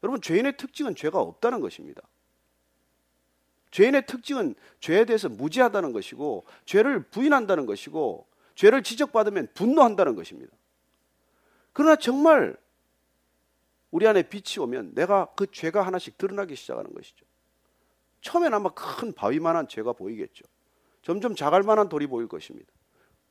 여러분, 0.04 0.20
죄인의 0.20 0.56
특징은 0.56 0.94
죄가 0.94 1.18
없다는 1.18 1.58
것입니다. 1.58 2.02
죄인의 3.72 4.06
특징은 4.06 4.54
죄에 4.78 5.04
대해서 5.04 5.28
무지하다는 5.28 5.92
것이고, 5.92 6.46
죄를 6.64 7.02
부인한다는 7.08 7.66
것이고, 7.66 8.28
죄를 8.54 8.84
지적받으면 8.84 9.48
분노한다는 9.54 10.14
것입니다. 10.14 10.52
그러나 11.72 11.96
정말 11.96 12.56
우리 13.90 14.06
안에 14.06 14.22
빛이 14.22 14.62
오면 14.62 14.94
내가 14.94 15.28
그 15.36 15.50
죄가 15.50 15.86
하나씩 15.86 16.18
드러나기 16.18 16.56
시작하는 16.56 16.92
것이죠. 16.92 17.24
처음엔 18.20 18.52
아마 18.52 18.70
큰 18.70 19.12
바위만한 19.12 19.68
죄가 19.68 19.92
보이겠죠. 19.92 20.44
점점 21.02 21.34
작을 21.34 21.62
만한 21.62 21.88
돌이 21.88 22.06
보일 22.06 22.28
것입니다. 22.28 22.70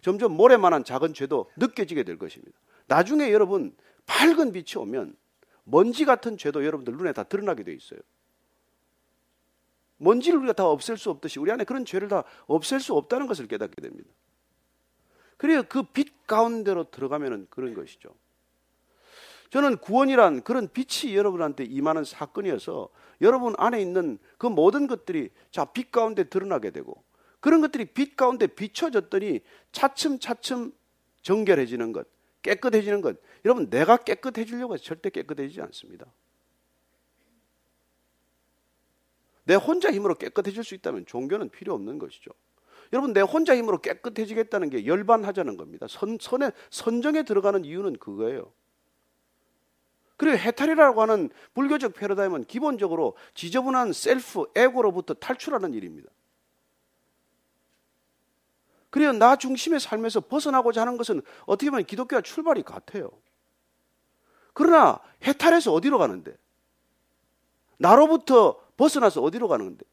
점점 0.02 0.34
모래만한 0.34 0.84
작은 0.84 1.14
죄도 1.14 1.52
느껴지게 1.58 2.04
될 2.04 2.18
것입니다. 2.18 2.58
나중에 2.88 3.32
여러분 3.32 3.76
밝은 4.06 4.52
빛이 4.52 4.82
오면 4.82 5.16
먼지 5.66 6.06
같은 6.06 6.38
죄도 6.38 6.66
여러분들 6.66 6.96
눈에 6.96 7.12
다 7.14 7.24
드러나게 7.24 7.64
돼 7.64 7.74
있어요. 7.74 8.00
먼지를 9.98 10.40
우리가 10.40 10.54
다 10.54 10.66
없앨 10.68 10.98
수 10.98 11.10
없듯이 11.10 11.40
우리 11.40 11.52
안에 11.52 11.64
그런 11.64 11.84
죄를 11.84 12.08
다 12.08 12.24
없앨 12.46 12.80
수 12.80 12.94
없다는 12.96 13.28
것을 13.28 13.48
깨닫게 13.48 13.82
됩니다. 13.82 14.10
그래요. 15.38 15.64
그 15.64 15.84
빛 15.84 16.26
가운데로 16.28 16.90
들어가면은 16.92 17.48
그런 17.50 17.74
것이죠. 17.74 18.10
저는 19.50 19.77
구원이란 19.77 20.44
그런 20.44 20.70
빛이 20.72 21.16
여러분한테 21.16 21.63
임하는 21.63 22.04
사건이어서 22.04 22.89
여러분 23.22 23.54
안에 23.58 23.82
있는 23.82 24.18
그 24.38 24.48
모든 24.48 24.88
것들이 24.88 25.30
자, 25.51 25.66
빛 25.66 25.92
가운데 25.92 26.25
드러나게 26.25 26.72
되고 26.72 27.04
그런 27.39 27.62
것들이 27.62 27.86
빛 27.86 28.16
가운데 28.16 28.48
비춰졌더니 28.48 29.42
차츰차츰 29.72 30.74
정결해지는 31.22 31.92
것, 31.92 32.08
깨끗해지는 32.42 33.01
것. 33.01 33.18
여러분, 33.46 33.70
내가 33.70 33.98
깨끗해지려고 33.98 34.74
해서 34.74 34.84
절대 34.84 35.10
깨끗해지지 35.10 35.62
않습니다. 35.62 36.06
내 39.44 39.56
혼자 39.56 39.92
힘으로 39.92 40.16
깨끗해질 40.16 40.63
수 40.63 40.75
있다면 40.75 41.06
종교는 41.06 41.50
필요 41.50 41.74
없는 41.74 42.00
것이죠. 42.00 42.32
여러분 42.94 43.13
내 43.13 43.22
혼자 43.22 43.56
힘으로 43.56 43.80
깨끗해지겠다는 43.80 44.70
게 44.70 44.86
열반하자는 44.86 45.58
겁니다. 45.58 45.88
선, 45.89 46.18
선에 46.20 46.51
선정에 46.70 47.24
들어가는 47.24 47.66
이유는 47.66 47.98
그거예요. 47.98 48.51
그리고 50.17 50.38
해탈이라고 50.38 51.01
하는 51.01 51.29
불교적 51.53 51.93
패러다임은 51.93 52.45
기본적으로 52.45 53.15
지저분한 53.36 53.93
셀프 53.93 54.45
에고로부터 54.55 55.13
탈출하는 55.13 55.74
일입니다. 55.74 56.09
그래요. 58.89 59.13
나 59.13 59.36
중심의 59.36 59.79
삶에서 59.79 60.21
벗어나고자 60.21 60.81
하는 60.81 60.97
것은 60.97 61.21
어떻게 61.45 61.69
보면 61.69 61.86
기독교와 61.86 62.21
출발이 62.21 62.63
같아요. 62.63 63.12
그러나 64.53 65.00
해탈해서 65.24 65.71
어디로 65.71 66.00
가는데? 66.00 66.36
나로부터 67.77 68.59
벗어나서 68.75 69.21
어디로 69.21 69.47
가는데? 69.47 69.86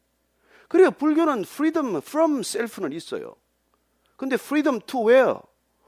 그래요. 0.67 0.89
불교는 0.89 1.41
freedom 1.41 1.97
from 1.97 2.39
self는 2.39 2.93
있어요. 2.93 3.35
근데 4.15 4.35
freedom 4.35 4.79
to 4.87 5.07
where? 5.07 5.35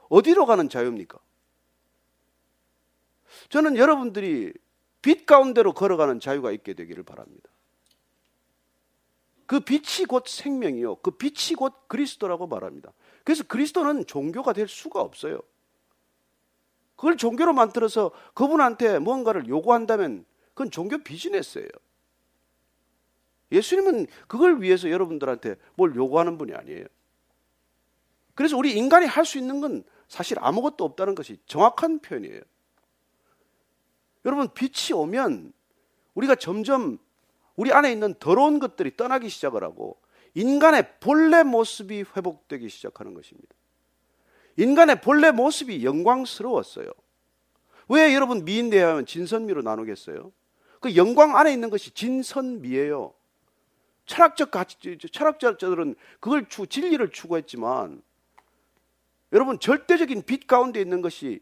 어디로 0.08 0.46
가는 0.46 0.68
자유입니까? 0.68 1.18
저는 3.48 3.76
여러분들이 3.76 4.52
빛 5.02 5.26
가운데로 5.26 5.72
걸어가는 5.72 6.20
자유가 6.20 6.52
있게 6.52 6.74
되기를 6.74 7.02
바랍니다. 7.04 7.48
그 9.46 9.60
빛이 9.60 10.04
곧 10.06 10.28
생명이요. 10.28 10.96
그 10.96 11.12
빛이 11.12 11.54
곧 11.56 11.72
그리스도라고 11.88 12.46
말합니다. 12.46 12.92
그래서 13.24 13.44
그리스도는 13.44 14.06
종교가 14.06 14.52
될 14.52 14.68
수가 14.68 15.00
없어요. 15.00 15.40
그걸 16.96 17.16
종교로 17.16 17.52
만들어서 17.54 18.10
그분한테 18.34 18.98
뭔가를 18.98 19.48
요구한다면 19.48 20.26
그건 20.48 20.70
종교 20.70 20.98
비즈니스예요. 20.98 21.68
예수님은 23.52 24.06
그걸 24.26 24.60
위해서 24.60 24.90
여러분들한테 24.90 25.56
뭘 25.76 25.94
요구하는 25.94 26.36
분이 26.36 26.52
아니에요. 26.54 26.84
그래서 28.34 28.56
우리 28.56 28.76
인간이 28.76 29.06
할 29.06 29.24
수 29.24 29.38
있는 29.38 29.60
건 29.60 29.84
사실 30.08 30.36
아무것도 30.40 30.84
없다는 30.84 31.14
것이 31.14 31.38
정확한 31.46 32.00
표현이에요. 32.00 32.42
여러분, 34.28 34.48
빛이 34.52 34.92
오면 34.92 35.54
우리가 36.12 36.34
점점 36.34 36.98
우리 37.56 37.72
안에 37.72 37.90
있는 37.90 38.14
더러운 38.20 38.58
것들이 38.58 38.94
떠나기 38.94 39.30
시작을 39.30 39.64
하고 39.64 39.98
인간의 40.34 41.00
본래 41.00 41.42
모습이 41.42 42.04
회복되기 42.14 42.68
시작하는 42.68 43.14
것입니다. 43.14 43.48
인간의 44.58 45.00
본래 45.00 45.30
모습이 45.30 45.82
영광스러웠어요. 45.82 46.90
왜 47.88 48.14
여러분 48.14 48.44
미인 48.44 48.68
대하면 48.68 49.06
진선미로 49.06 49.62
나누겠어요? 49.62 50.30
그 50.80 50.94
영광 50.94 51.34
안에 51.34 51.50
있는 51.50 51.70
것이 51.70 51.92
진선미예요. 51.92 53.14
철학적 54.04 54.50
가치, 54.50 54.98
철학자들은 55.10 55.94
그걸 56.20 56.50
추, 56.50 56.66
진리를 56.66 57.10
추구했지만 57.12 58.02
여러분 59.32 59.58
절대적인 59.58 60.24
빛 60.24 60.46
가운데 60.46 60.82
있는 60.82 61.00
것이 61.00 61.40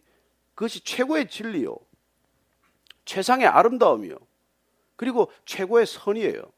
그것이 0.54 0.84
최고의 0.84 1.28
진리요. 1.28 1.76
최상의 3.06 3.46
아름다움이요. 3.46 4.18
그리고 4.96 5.30
최고의 5.46 5.86
선이에요. 5.86 6.52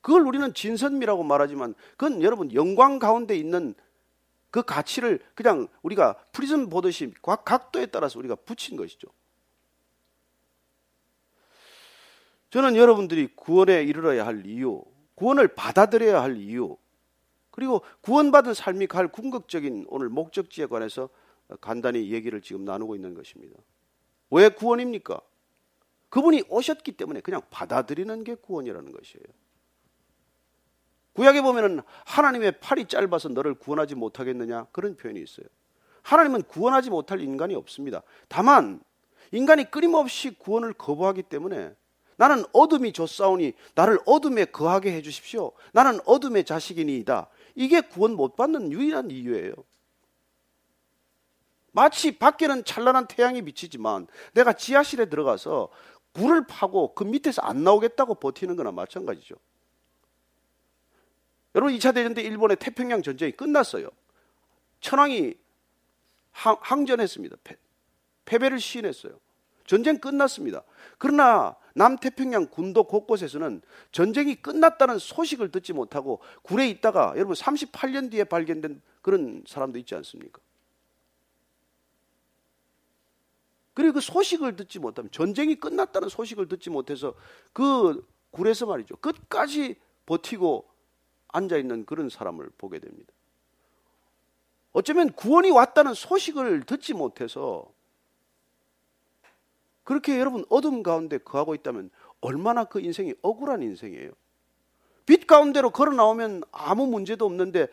그걸 0.00 0.22
우리는 0.22 0.54
진선미라고 0.54 1.24
말하지만 1.24 1.74
그건 1.96 2.22
여러분 2.22 2.52
영광 2.54 2.98
가운데 2.98 3.36
있는 3.36 3.74
그 4.50 4.62
가치를 4.62 5.20
그냥 5.34 5.68
우리가 5.82 6.14
프리즘 6.32 6.70
보듯이 6.70 7.12
각 7.20 7.44
각도에 7.44 7.86
따라서 7.86 8.18
우리가 8.18 8.36
붙인 8.36 8.76
것이죠. 8.76 9.08
저는 12.50 12.76
여러분들이 12.76 13.34
구원에 13.34 13.82
이르러야 13.82 14.24
할 14.24 14.46
이유, 14.46 14.82
구원을 15.16 15.48
받아들여야 15.48 16.22
할 16.22 16.36
이유, 16.36 16.76
그리고 17.50 17.82
구원받은 18.02 18.54
삶이 18.54 18.86
갈 18.86 19.08
궁극적인 19.08 19.86
오늘 19.88 20.08
목적지에 20.08 20.66
관해서 20.66 21.08
간단히 21.60 22.12
얘기를 22.12 22.40
지금 22.40 22.64
나누고 22.64 22.94
있는 22.94 23.14
것입니다. 23.14 23.56
왜 24.30 24.48
구원입니까? 24.48 25.20
그분이 26.08 26.44
오셨기 26.48 26.92
때문에 26.92 27.20
그냥 27.20 27.42
받아들이는 27.50 28.24
게 28.24 28.34
구원이라는 28.34 28.92
것이에요. 28.92 29.24
구약에 31.12 31.40
보면은 31.40 31.80
하나님의 32.04 32.60
팔이 32.60 32.86
짧아서 32.86 33.30
너를 33.30 33.54
구원하지 33.54 33.94
못하겠느냐 33.94 34.66
그런 34.72 34.96
표현이 34.96 35.20
있어요. 35.20 35.46
하나님은 36.02 36.42
구원하지 36.42 36.90
못할 36.90 37.20
인간이 37.20 37.54
없습니다. 37.54 38.02
다만 38.28 38.80
인간이 39.32 39.70
끊임없이 39.70 40.30
구원을 40.30 40.74
거부하기 40.74 41.24
때문에 41.24 41.74
나는 42.16 42.44
어둠이 42.52 42.92
줬사오니 42.92 43.54
나를 43.74 43.98
어둠에 44.06 44.46
거하게 44.46 44.92
해 44.92 45.02
주십시오. 45.02 45.52
나는 45.72 45.98
어둠의 46.06 46.44
자식이니이다. 46.44 47.28
이게 47.54 47.80
구원 47.80 48.14
못 48.14 48.36
받는 48.36 48.72
유일한 48.72 49.10
이유예요. 49.10 49.52
마치 51.76 52.16
밖에는 52.16 52.64
찬란한 52.64 53.06
태양이 53.06 53.42
비치지만 53.42 54.06
내가 54.32 54.54
지하실에 54.54 55.10
들어가서 55.10 55.68
불을 56.14 56.46
파고 56.46 56.94
그 56.94 57.04
밑에서 57.04 57.42
안 57.42 57.64
나오겠다고 57.64 58.14
버티는 58.14 58.56
거나 58.56 58.72
마찬가지죠. 58.72 59.34
여러분 61.54 61.76
2차 61.76 61.94
대전 61.94 62.14
때 62.14 62.22
일본의 62.22 62.56
태평양 62.56 63.02
전쟁이 63.02 63.32
끝났어요. 63.32 63.90
천황이 64.80 65.34
항, 66.32 66.86
전했습니다 66.86 67.36
패, 67.44 67.56
패배를 68.24 68.58
시인했어요. 68.58 69.20
전쟁 69.66 69.98
끝났습니다. 69.98 70.62
그러나 70.96 71.56
남태평양 71.74 72.46
군도 72.46 72.84
곳곳에서는 72.84 73.60
전쟁이 73.92 74.36
끝났다는 74.36 74.98
소식을 74.98 75.50
듣지 75.50 75.74
못하고 75.74 76.22
굴에 76.40 76.68
있다가 76.68 77.12
여러분 77.16 77.34
38년 77.34 78.10
뒤에 78.10 78.24
발견된 78.24 78.80
그런 79.02 79.44
사람도 79.46 79.78
있지 79.78 79.94
않습니까? 79.94 80.40
그리고 83.76 83.92
그 83.92 84.00
소식을 84.00 84.56
듣지 84.56 84.78
못하면 84.78 85.10
전쟁이 85.10 85.54
끝났다는 85.54 86.08
소식을 86.08 86.48
듣지 86.48 86.70
못해서 86.70 87.14
그 87.52 88.08
굴에서 88.30 88.64
말이죠. 88.64 88.96
끝까지 88.96 89.76
버티고 90.06 90.66
앉아 91.28 91.58
있는 91.58 91.84
그런 91.84 92.08
사람을 92.08 92.48
보게 92.56 92.78
됩니다. 92.78 93.12
어쩌면 94.72 95.12
구원이 95.12 95.50
왔다는 95.50 95.92
소식을 95.92 96.62
듣지 96.62 96.94
못해서 96.94 97.70
그렇게 99.84 100.18
여러분 100.18 100.46
어둠 100.48 100.82
가운데 100.82 101.18
거하고 101.18 101.54
있다면 101.54 101.90
얼마나 102.22 102.64
그 102.64 102.80
인생이 102.80 103.12
억울한 103.20 103.62
인생이에요. 103.62 104.10
빛 105.04 105.26
가운데로 105.26 105.68
걸어 105.68 105.92
나오면 105.92 106.44
아무 106.50 106.86
문제도 106.86 107.26
없는데 107.26 107.68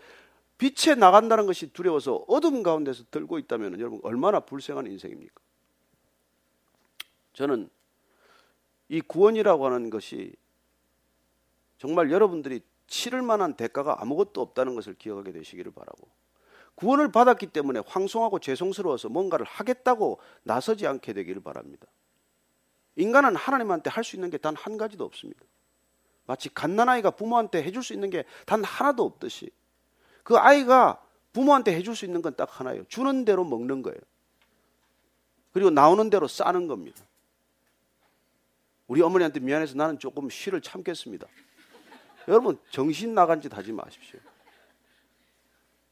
빛에 0.57 0.95
나간다는 0.95 1.45
것이 1.45 1.71
두려워서 1.71 2.25
어둠 2.27 2.61
가운데서 2.61 3.05
들고 3.09 3.39
있다면 3.39 3.79
여러분 3.79 4.01
얼마나 4.03 4.41
불쌍한 4.41 4.87
인생입니까? 4.87 5.43
저는 7.33 7.69
이 8.89 9.01
구원이라고 9.01 9.65
하는 9.65 9.89
것이 9.89 10.33
정말 11.77 12.11
여러분들이 12.11 12.61
치를 12.87 13.21
만한 13.21 13.55
대가가 13.55 14.01
아무것도 14.01 14.41
없다는 14.41 14.75
것을 14.75 14.93
기억하게 14.95 15.31
되시기를 15.31 15.71
바라고 15.71 16.07
구원을 16.75 17.11
받았기 17.11 17.47
때문에 17.47 17.81
황송하고 17.85 18.39
죄송스러워서 18.39 19.09
뭔가를 19.09 19.45
하겠다고 19.45 20.19
나서지 20.43 20.87
않게 20.87 21.13
되기를 21.13 21.41
바랍니다. 21.41 21.87
인간은 22.95 23.35
하나님한테 23.35 23.89
할 23.89 24.03
수 24.03 24.15
있는 24.15 24.29
게 24.29 24.37
단 24.37 24.55
한 24.55 24.77
가지도 24.77 25.03
없습니다. 25.05 25.43
마치 26.25 26.53
갓난아이가 26.53 27.11
부모한테 27.11 27.63
해줄 27.63 27.83
수 27.83 27.93
있는 27.93 28.09
게 28.09 28.23
단 28.45 28.63
하나도 28.63 29.03
없듯이 29.03 29.49
그 30.23 30.37
아이가 30.37 31.03
부모한테 31.33 31.73
해줄 31.75 31.95
수 31.95 32.05
있는 32.05 32.21
건 32.21 32.35
딱 32.35 32.59
하나예요. 32.59 32.83
주는 32.87 33.25
대로 33.25 33.43
먹는 33.43 33.81
거예요. 33.81 33.99
그리고 35.51 35.69
나오는 35.69 36.09
대로 36.09 36.27
싸는 36.27 36.67
겁니다. 36.67 37.03
우리 38.87 39.01
어머니한테 39.01 39.39
미안해서 39.39 39.75
나는 39.75 39.99
조금 39.99 40.29
쉬를 40.29 40.61
참겠습니다. 40.61 41.27
여러분, 42.27 42.57
정신 42.69 43.13
나간 43.13 43.41
짓 43.41 43.55
하지 43.55 43.71
마십시오. 43.71 44.19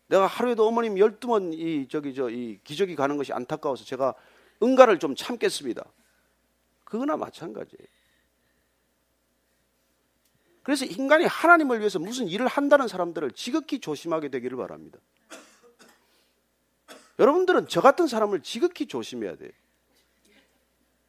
내가 0.08 0.28
하루에도 0.28 0.68
어머님 0.68 0.96
12번 0.96 1.54
이, 1.54 1.88
저기, 1.90 2.14
저, 2.14 2.30
이 2.30 2.60
기저귀 2.64 2.96
가는 2.96 3.16
것이 3.18 3.32
안타까워서 3.32 3.86
제가 3.86 4.14
응가를 4.62 5.00
좀 5.00 5.16
참겠습니다. 5.16 5.84
그거나 6.84 7.16
마찬가지예요. 7.16 7.88
그래서 10.64 10.86
인간이 10.86 11.26
하나님을 11.26 11.80
위해서 11.80 11.98
무슨 11.98 12.28
일을 12.28 12.48
한다는 12.48 12.88
사람들을 12.88 13.32
지극히 13.32 13.80
조심하게 13.80 14.30
되기를 14.30 14.58
바랍니다. 14.58 15.00
여러분들은 17.18 17.68
저 17.68 17.82
같은 17.82 18.08
사람을 18.08 18.42
지극히 18.42 18.88
조심해야 18.88 19.38
돼요. 19.38 19.52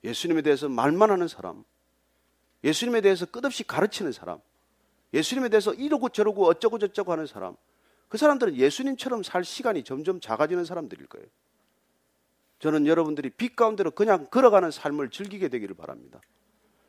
예수님에 0.05 0.42
대해서 0.42 0.68
말만 0.68 1.11
하는 1.11 1.29
사람, 1.29 1.64
예수님에 2.64 3.01
대해서 3.01 3.27
끝없이 3.27 3.64
가르치는 3.64 4.12
사람, 4.12 4.38
예수님에 5.12 5.48
대해서 5.48 5.75
이러고 5.75 6.09
저러고 6.11 6.46
어쩌고 6.46 6.79
저쩌고 6.79 7.12
하는 7.12 7.27
사람, 7.27 7.57
그 8.09 8.18
사람들은 8.18 8.57
예수님처럼 8.57 9.22
살 9.22 9.44
시간이 9.44 9.85
점점 9.85 10.20
작아지는 10.20 10.64
사람들일 10.64 11.07
거예요. 11.07 11.27
저는 12.59 12.87
여러분들이 12.87 13.31
빛 13.31 13.57
가운데로 13.57 13.90
그냥 13.90 14.27
걸어가는 14.31 14.70
삶을 14.70 15.11
즐기게 15.11 15.48
되기를 15.48 15.75
바랍니다. 15.75 16.20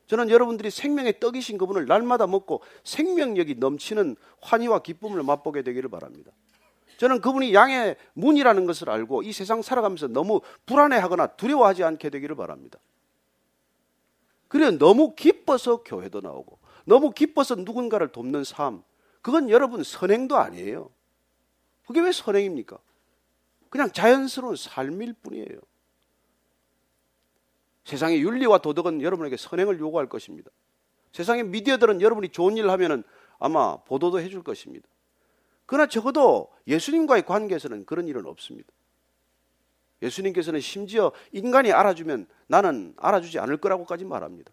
저는 0.06 0.30
여러분들이 0.30 0.70
생명의 0.70 1.18
떡이신 1.18 1.58
그분을 1.58 1.86
날마다 1.86 2.26
먹고 2.26 2.62
생명력이 2.84 3.56
넘치는 3.56 4.16
환희와 4.40 4.80
기쁨을 4.80 5.22
맛보게 5.22 5.62
되기를 5.62 5.88
바랍니다. 5.88 6.30
저는 6.98 7.20
그분이 7.20 7.54
양의 7.54 7.96
문이라는 8.12 8.66
것을 8.66 8.90
알고 8.90 9.22
이 9.22 9.32
세상 9.32 9.62
살아가면서 9.62 10.08
너무 10.08 10.42
불안해하거나 10.66 11.28
두려워하지 11.28 11.82
않게 11.84 12.10
되기를 12.10 12.36
바랍니다. 12.36 12.78
그래 14.54 14.70
너무 14.70 15.16
기뻐서 15.16 15.82
교회도 15.82 16.20
나오고 16.20 16.60
너무 16.84 17.10
기뻐서 17.10 17.56
누군가를 17.56 18.12
돕는 18.12 18.44
삶 18.44 18.84
그건 19.20 19.50
여러분 19.50 19.82
선행도 19.82 20.36
아니에요. 20.36 20.92
그게 21.88 22.00
왜 22.00 22.12
선행입니까? 22.12 22.78
그냥 23.68 23.90
자연스러운 23.90 24.54
삶일 24.54 25.14
뿐이에요. 25.14 25.58
세상의 27.84 28.22
윤리와 28.22 28.58
도덕은 28.58 29.02
여러분에게 29.02 29.36
선행을 29.36 29.80
요구할 29.80 30.08
것입니다. 30.08 30.52
세상의 31.10 31.46
미디어들은 31.46 32.00
여러분이 32.00 32.28
좋은 32.28 32.56
일을 32.56 32.70
하면은 32.70 33.02
아마 33.40 33.78
보도도 33.78 34.20
해줄 34.20 34.44
것입니다. 34.44 34.86
그러나 35.66 35.88
적어도 35.88 36.52
예수님과의 36.68 37.26
관계에서는 37.26 37.86
그런 37.86 38.06
일은 38.06 38.24
없습니다. 38.26 38.68
예수님께서는 40.04 40.60
심지어 40.60 41.12
인간이 41.32 41.72
알아주면 41.72 42.26
나는 42.46 42.94
알아주지 42.96 43.38
않을 43.38 43.56
거라고까지 43.56 44.04
말합니다. 44.04 44.52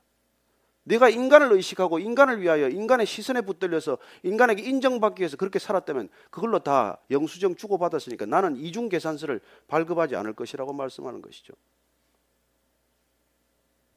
내가 0.84 1.10
인간을 1.10 1.52
의식하고 1.54 2.00
인간을 2.00 2.42
위하여 2.42 2.68
인간의 2.68 3.06
시선에 3.06 3.42
붙들려서 3.42 4.00
인간에게 4.24 4.64
인정받기 4.64 5.22
위해서 5.22 5.38
그렇게 5.38 5.60
살았다면 5.60 6.10
그걸로 6.32 6.60
다 6.60 6.98
영수증 7.12 7.56
주고받았으니까 7.56 8.26
나는 8.26 8.58
이중 8.58 8.90
계산서를 8.90 9.42
발급하지 9.68 10.16
않을 10.16 10.34
것이라고 10.34 10.74
말씀하는 10.74 11.22
것이죠. 11.22 11.54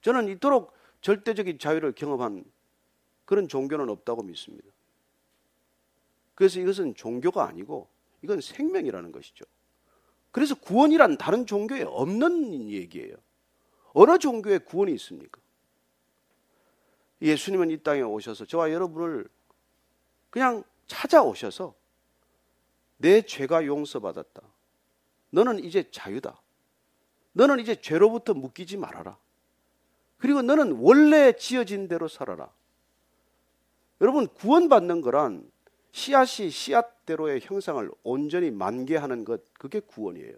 저는 0.03 0.29
이토록 0.29 0.75
절대적인 1.01 1.59
자유를 1.59 1.93
경험한 1.93 2.45
그런 3.25 3.49
종교는 3.49 3.89
없다고 3.89 4.23
믿습니다. 4.23 4.69
그래서 6.35 6.61
이것은 6.61 6.95
종교가 6.95 7.47
아니고 7.47 7.89
이건 8.23 8.43
생명이라는 8.43 9.13
것이죠. 9.13 9.47
그래서 10.35 10.57
구원이란 10.57 11.17
다른 11.17 11.47
종교에 11.47 11.85
없는 11.85 12.69
얘기예요. 12.69 13.15
어느 13.93 14.19
종교에 14.19 14.59
구원이 14.59 14.93
있습니까? 14.95 15.41
예수님은 17.23 17.71
이 17.71 17.81
땅에 17.85 18.01
오셔서 18.01 18.45
저와 18.45 18.73
여러분을 18.73 19.29
그냥 20.31 20.65
찾아오셔서 20.89 21.73
내 22.97 23.23
죄가 23.23 23.65
용서받았다. 23.65 24.43
너는 25.31 25.63
이제 25.63 25.89
자유다. 25.93 26.43
너는 27.35 27.61
이제 27.61 27.81
죄로부터 27.81 28.35
묶이지 28.35 28.77
말아라. 28.77 29.17
그리고 30.19 30.43
너는 30.43 30.79
원래 30.81 31.35
지어진 31.37 31.87
대로 31.87 32.09
살아라. 32.09 32.53
여러분, 34.01 34.27
구원받는 34.27 35.01
거란 35.01 35.49
씨앗이 35.95 36.51
씨앗대로의 36.51 37.41
형상을 37.41 37.89
온전히 38.03 38.51
만개하는 38.51 39.25
것, 39.25 39.45
그게 39.55 39.79
구원이에요. 39.79 40.35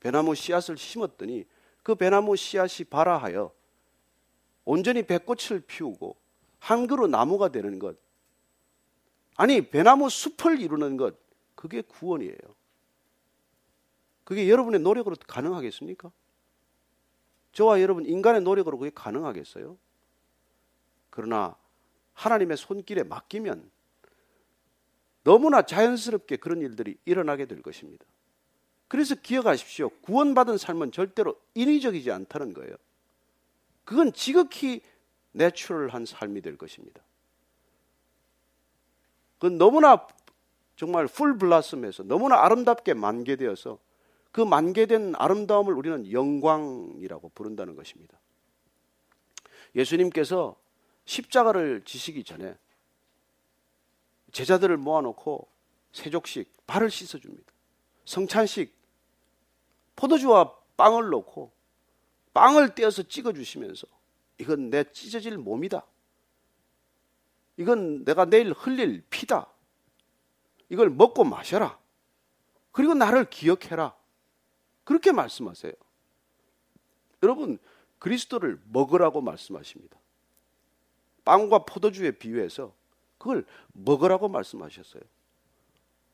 배나무 0.00 0.34
씨앗을 0.34 0.76
심었더니 0.76 1.46
그 1.84 1.94
배나무 1.94 2.34
씨앗이 2.34 2.88
발아하여 2.90 3.54
온전히 4.64 5.06
배꽃을 5.06 5.60
피우고 5.60 6.16
한 6.58 6.88
그루 6.88 7.06
나무가 7.06 7.50
되는 7.50 7.78
것. 7.78 7.96
아니, 9.36 9.70
배나무 9.70 10.10
숲을 10.10 10.60
이루는 10.60 10.96
것, 10.96 11.14
그게 11.54 11.82
구원이에요. 11.82 12.36
그게 14.24 14.48
여러분의 14.48 14.80
노력으로 14.80 15.14
가능하겠습니까? 15.24 16.10
저와 17.52 17.80
여러분, 17.80 18.04
인간의 18.06 18.40
노력으로 18.40 18.76
그게 18.76 18.90
가능하겠어요? 18.92 19.78
그러나 21.10 21.56
하나님의 22.14 22.56
손길에 22.56 23.02
맡기면 23.02 23.70
너무나 25.22 25.62
자연스럽게 25.62 26.36
그런 26.36 26.60
일들이 26.60 26.96
일어나게 27.04 27.46
될 27.46 27.62
것입니다. 27.62 28.04
그래서 28.88 29.14
기억하십시오. 29.14 29.88
구원받은 30.02 30.58
삶은 30.58 30.92
절대로 30.92 31.40
인위적이지 31.54 32.10
않다는 32.10 32.52
거예요. 32.52 32.76
그건 33.84 34.12
지극히 34.12 34.82
내추럴한 35.32 36.06
삶이 36.06 36.40
될 36.42 36.56
것입니다. 36.56 37.02
그건 39.38 39.58
너무나 39.58 40.06
정말 40.76 41.06
풀 41.06 41.36
블라썸에서 41.38 42.04
너무나 42.04 42.44
아름답게 42.44 42.94
만개되어서 42.94 43.78
그 44.32 44.40
만개된 44.40 45.14
아름다움을 45.16 45.74
우리는 45.74 46.10
영광이라고 46.10 47.30
부른다는 47.34 47.76
것입니다. 47.76 48.18
예수님께서 49.76 50.56
십자가를 51.04 51.82
지시기 51.84 52.24
전에 52.24 52.56
제자들을 54.32 54.76
모아놓고 54.76 55.48
세족식 55.92 56.66
발을 56.66 56.90
씻어줍니다. 56.90 57.52
성찬식 58.04 58.74
포도주와 59.96 60.56
빵을 60.76 61.10
넣고 61.10 61.52
빵을 62.32 62.74
떼어서 62.74 63.04
찍어주시면서 63.04 63.86
이건 64.38 64.70
내 64.70 64.84
찢어질 64.90 65.38
몸이다. 65.38 65.86
이건 67.56 68.04
내가 68.04 68.24
내일 68.24 68.52
흘릴 68.52 69.04
피다. 69.08 69.48
이걸 70.68 70.90
먹고 70.90 71.22
마셔라. 71.22 71.78
그리고 72.72 72.94
나를 72.94 73.30
기억해라. 73.30 73.94
그렇게 74.82 75.12
말씀하세요. 75.12 75.72
여러분, 77.22 77.58
그리스도를 78.00 78.60
먹으라고 78.66 79.20
말씀하십니다. 79.20 79.96
빵과 81.24 81.60
포도주에 81.60 82.12
비유해서 82.12 82.72
그걸 83.18 83.44
먹으라고 83.72 84.28
말씀하셨어요. 84.28 85.02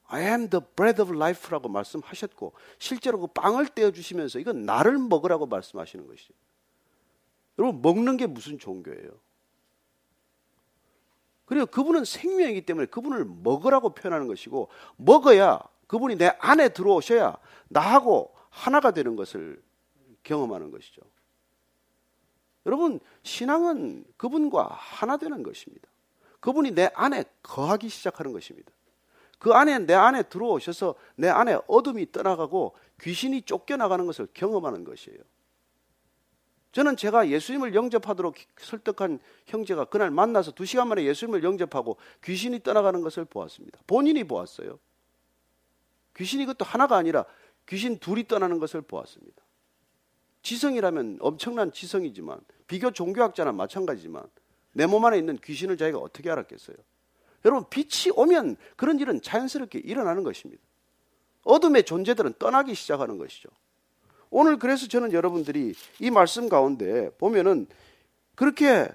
I 0.06 0.22
am 0.22 0.50
the 0.50 0.64
bread 0.74 1.00
of 1.00 1.14
life라고 1.14 1.68
말씀하셨고 1.68 2.52
실제로 2.78 3.20
그 3.20 3.26
빵을 3.28 3.68
떼어 3.68 3.92
주시면서 3.92 4.38
이건 4.38 4.64
나를 4.64 4.98
먹으라고 4.98 5.46
말씀하시는 5.46 6.06
것이죠. 6.06 6.34
여러분 7.58 7.80
먹는 7.82 8.16
게 8.16 8.26
무슨 8.26 8.58
종교예요? 8.58 9.10
그리고 11.44 11.66
그분은 11.66 12.04
생명이기 12.04 12.62
때문에 12.62 12.86
그분을 12.86 13.24
먹으라고 13.24 13.90
표현하는 13.90 14.28
것이고 14.28 14.68
먹어야 14.96 15.60
그분이 15.86 16.16
내 16.16 16.32
안에 16.38 16.68
들어오셔야 16.68 17.36
나하고 17.68 18.32
하나가 18.50 18.92
되는 18.92 19.16
것을 19.16 19.60
경험하는 20.22 20.70
것이죠. 20.70 21.02
여러분, 22.66 23.00
신앙은 23.22 24.04
그분과 24.16 24.66
하나 24.66 25.16
되는 25.16 25.42
것입니다. 25.42 25.88
그분이 26.40 26.72
내 26.72 26.90
안에 26.94 27.24
거하기 27.42 27.88
시작하는 27.88 28.32
것입니다. 28.32 28.72
그 29.38 29.52
안에 29.52 29.78
내 29.80 29.94
안에 29.94 30.24
들어오셔서 30.24 30.94
내 31.16 31.28
안에 31.28 31.58
어둠이 31.66 32.12
떠나가고 32.12 32.74
귀신이 33.00 33.42
쫓겨나가는 33.42 34.04
것을 34.04 34.28
경험하는 34.34 34.84
것이에요. 34.84 35.18
저는 36.72 36.96
제가 36.96 37.28
예수님을 37.28 37.74
영접하도록 37.74 38.34
설득한 38.58 39.18
형제가 39.46 39.86
그날 39.86 40.10
만나서 40.10 40.52
두 40.52 40.64
시간 40.66 40.88
만에 40.88 41.04
예수님을 41.04 41.42
영접하고 41.42 41.96
귀신이 42.22 42.62
떠나가는 42.62 43.00
것을 43.00 43.24
보았습니다. 43.24 43.80
본인이 43.86 44.22
보았어요. 44.24 44.78
귀신이 46.16 46.44
그것도 46.46 46.64
하나가 46.64 46.96
아니라 46.96 47.24
귀신 47.66 47.98
둘이 47.98 48.28
떠나는 48.28 48.58
것을 48.58 48.82
보았습니다. 48.82 49.42
지성이라면 50.42 51.18
엄청난 51.20 51.72
지성이지만 51.72 52.40
비교 52.66 52.90
종교학자나 52.90 53.52
마찬가지지만 53.52 54.24
내 54.72 54.86
몸 54.86 55.04
안에 55.04 55.18
있는 55.18 55.36
귀신을 55.38 55.76
자기가 55.76 55.98
어떻게 55.98 56.30
알았겠어요? 56.30 56.76
여러분 57.44 57.64
빛이 57.70 58.12
오면 58.14 58.56
그런 58.76 58.98
일은 59.00 59.20
자연스럽게 59.20 59.80
일어나는 59.80 60.22
것입니다. 60.22 60.62
어둠의 61.44 61.84
존재들은 61.84 62.34
떠나기 62.38 62.74
시작하는 62.74 63.18
것이죠. 63.18 63.48
오늘 64.30 64.58
그래서 64.58 64.86
저는 64.86 65.12
여러분들이 65.12 65.74
이 65.98 66.10
말씀 66.10 66.48
가운데 66.48 67.10
보면은 67.18 67.66
그렇게 68.34 68.88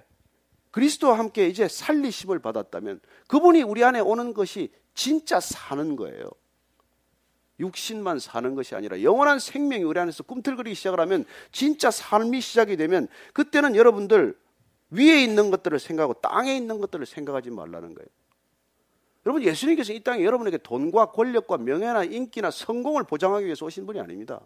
그리스도와 0.71 1.17
함께 1.19 1.47
이제 1.47 1.67
살리심을 1.67 2.39
받았다면 2.39 3.01
그분이 3.27 3.63
우리 3.63 3.83
안에 3.83 3.99
오는 3.99 4.33
것이 4.33 4.71
진짜 4.93 5.39
사는 5.39 5.95
거예요. 5.95 6.29
육신만 7.59 8.19
사는 8.19 8.55
것이 8.55 8.75
아니라 8.75 9.01
영원한 9.01 9.39
생명이 9.39 9.83
우리 9.83 9.99
안에서 9.99 10.23
꿈틀거리기 10.23 10.75
시작을 10.75 10.99
하면 10.99 11.25
진짜 11.51 11.91
삶이 11.91 12.41
시작이 12.41 12.77
되면 12.77 13.07
그때는 13.33 13.75
여러분들 13.75 14.37
위에 14.91 15.23
있는 15.23 15.51
것들을 15.51 15.79
생각하고 15.79 16.15
땅에 16.15 16.55
있는 16.55 16.79
것들을 16.79 17.05
생각하지 17.05 17.49
말라는 17.49 17.93
거예요. 17.93 18.07
여러분 19.25 19.41
예수님께서 19.43 19.93
이 19.93 20.01
땅에 20.01 20.23
여러분에게 20.23 20.59
돈과 20.59 21.11
권력과 21.11 21.57
명예나 21.57 22.03
인기나 22.03 22.51
성공을 22.51 23.03
보장하기 23.03 23.45
위해서 23.45 23.65
오신 23.65 23.85
분이 23.87 23.99
아닙니다. 23.99 24.41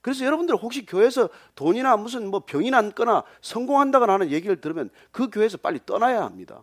그래서 0.00 0.24
여러분들 0.24 0.54
혹시 0.54 0.86
교회에서 0.86 1.28
돈이나 1.56 1.96
무슨 1.96 2.30
뭐 2.30 2.44
병이 2.46 2.70
났거나 2.70 3.24
성공한다거나 3.40 4.12
하는 4.12 4.30
얘기를 4.30 4.60
들으면 4.60 4.88
그 5.10 5.30
교회에서 5.30 5.56
빨리 5.56 5.80
떠나야 5.84 6.22
합니다. 6.22 6.62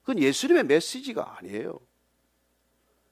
그건 0.00 0.20
예수님의 0.20 0.64
메시지가 0.64 1.38
아니에요. 1.38 1.78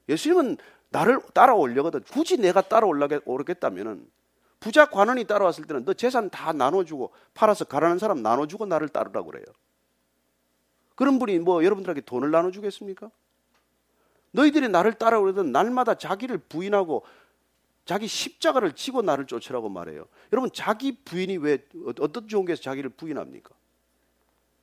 예수님은 0.08 0.58
나를 0.90 1.20
따라오려거든 1.32 2.04
굳이 2.04 2.36
내가 2.36 2.60
따라오겠다면 2.62 4.06
부자 4.60 4.86
관원이 4.86 5.24
따라왔을 5.24 5.66
때는 5.66 5.84
너 5.84 5.92
재산 5.92 6.30
다 6.30 6.52
나눠주고 6.52 7.12
팔아서 7.34 7.64
가라는 7.64 7.98
사람 7.98 8.22
나눠주고 8.22 8.66
나를 8.66 8.88
따르라고 8.88 9.30
그래요. 9.30 9.44
그런 10.94 11.18
분이 11.18 11.40
뭐 11.40 11.64
여러분들에게 11.64 12.02
돈을 12.02 12.30
나눠주겠습니까? 12.30 13.10
너희들이 14.30 14.68
나를 14.68 14.94
따라오려던 14.94 15.52
날마다 15.52 15.94
자기를 15.94 16.38
부인하고 16.38 17.04
자기 17.84 18.06
십자가를 18.06 18.72
지고 18.72 19.02
나를 19.02 19.26
쫓으라고 19.26 19.68
말해요. 19.68 20.06
여러분 20.32 20.50
자기 20.52 20.96
부인이 21.04 21.36
왜 21.38 21.58
어떤 21.98 22.26
종교에서 22.26 22.62
자기를 22.62 22.90
부인합니까? 22.90 23.50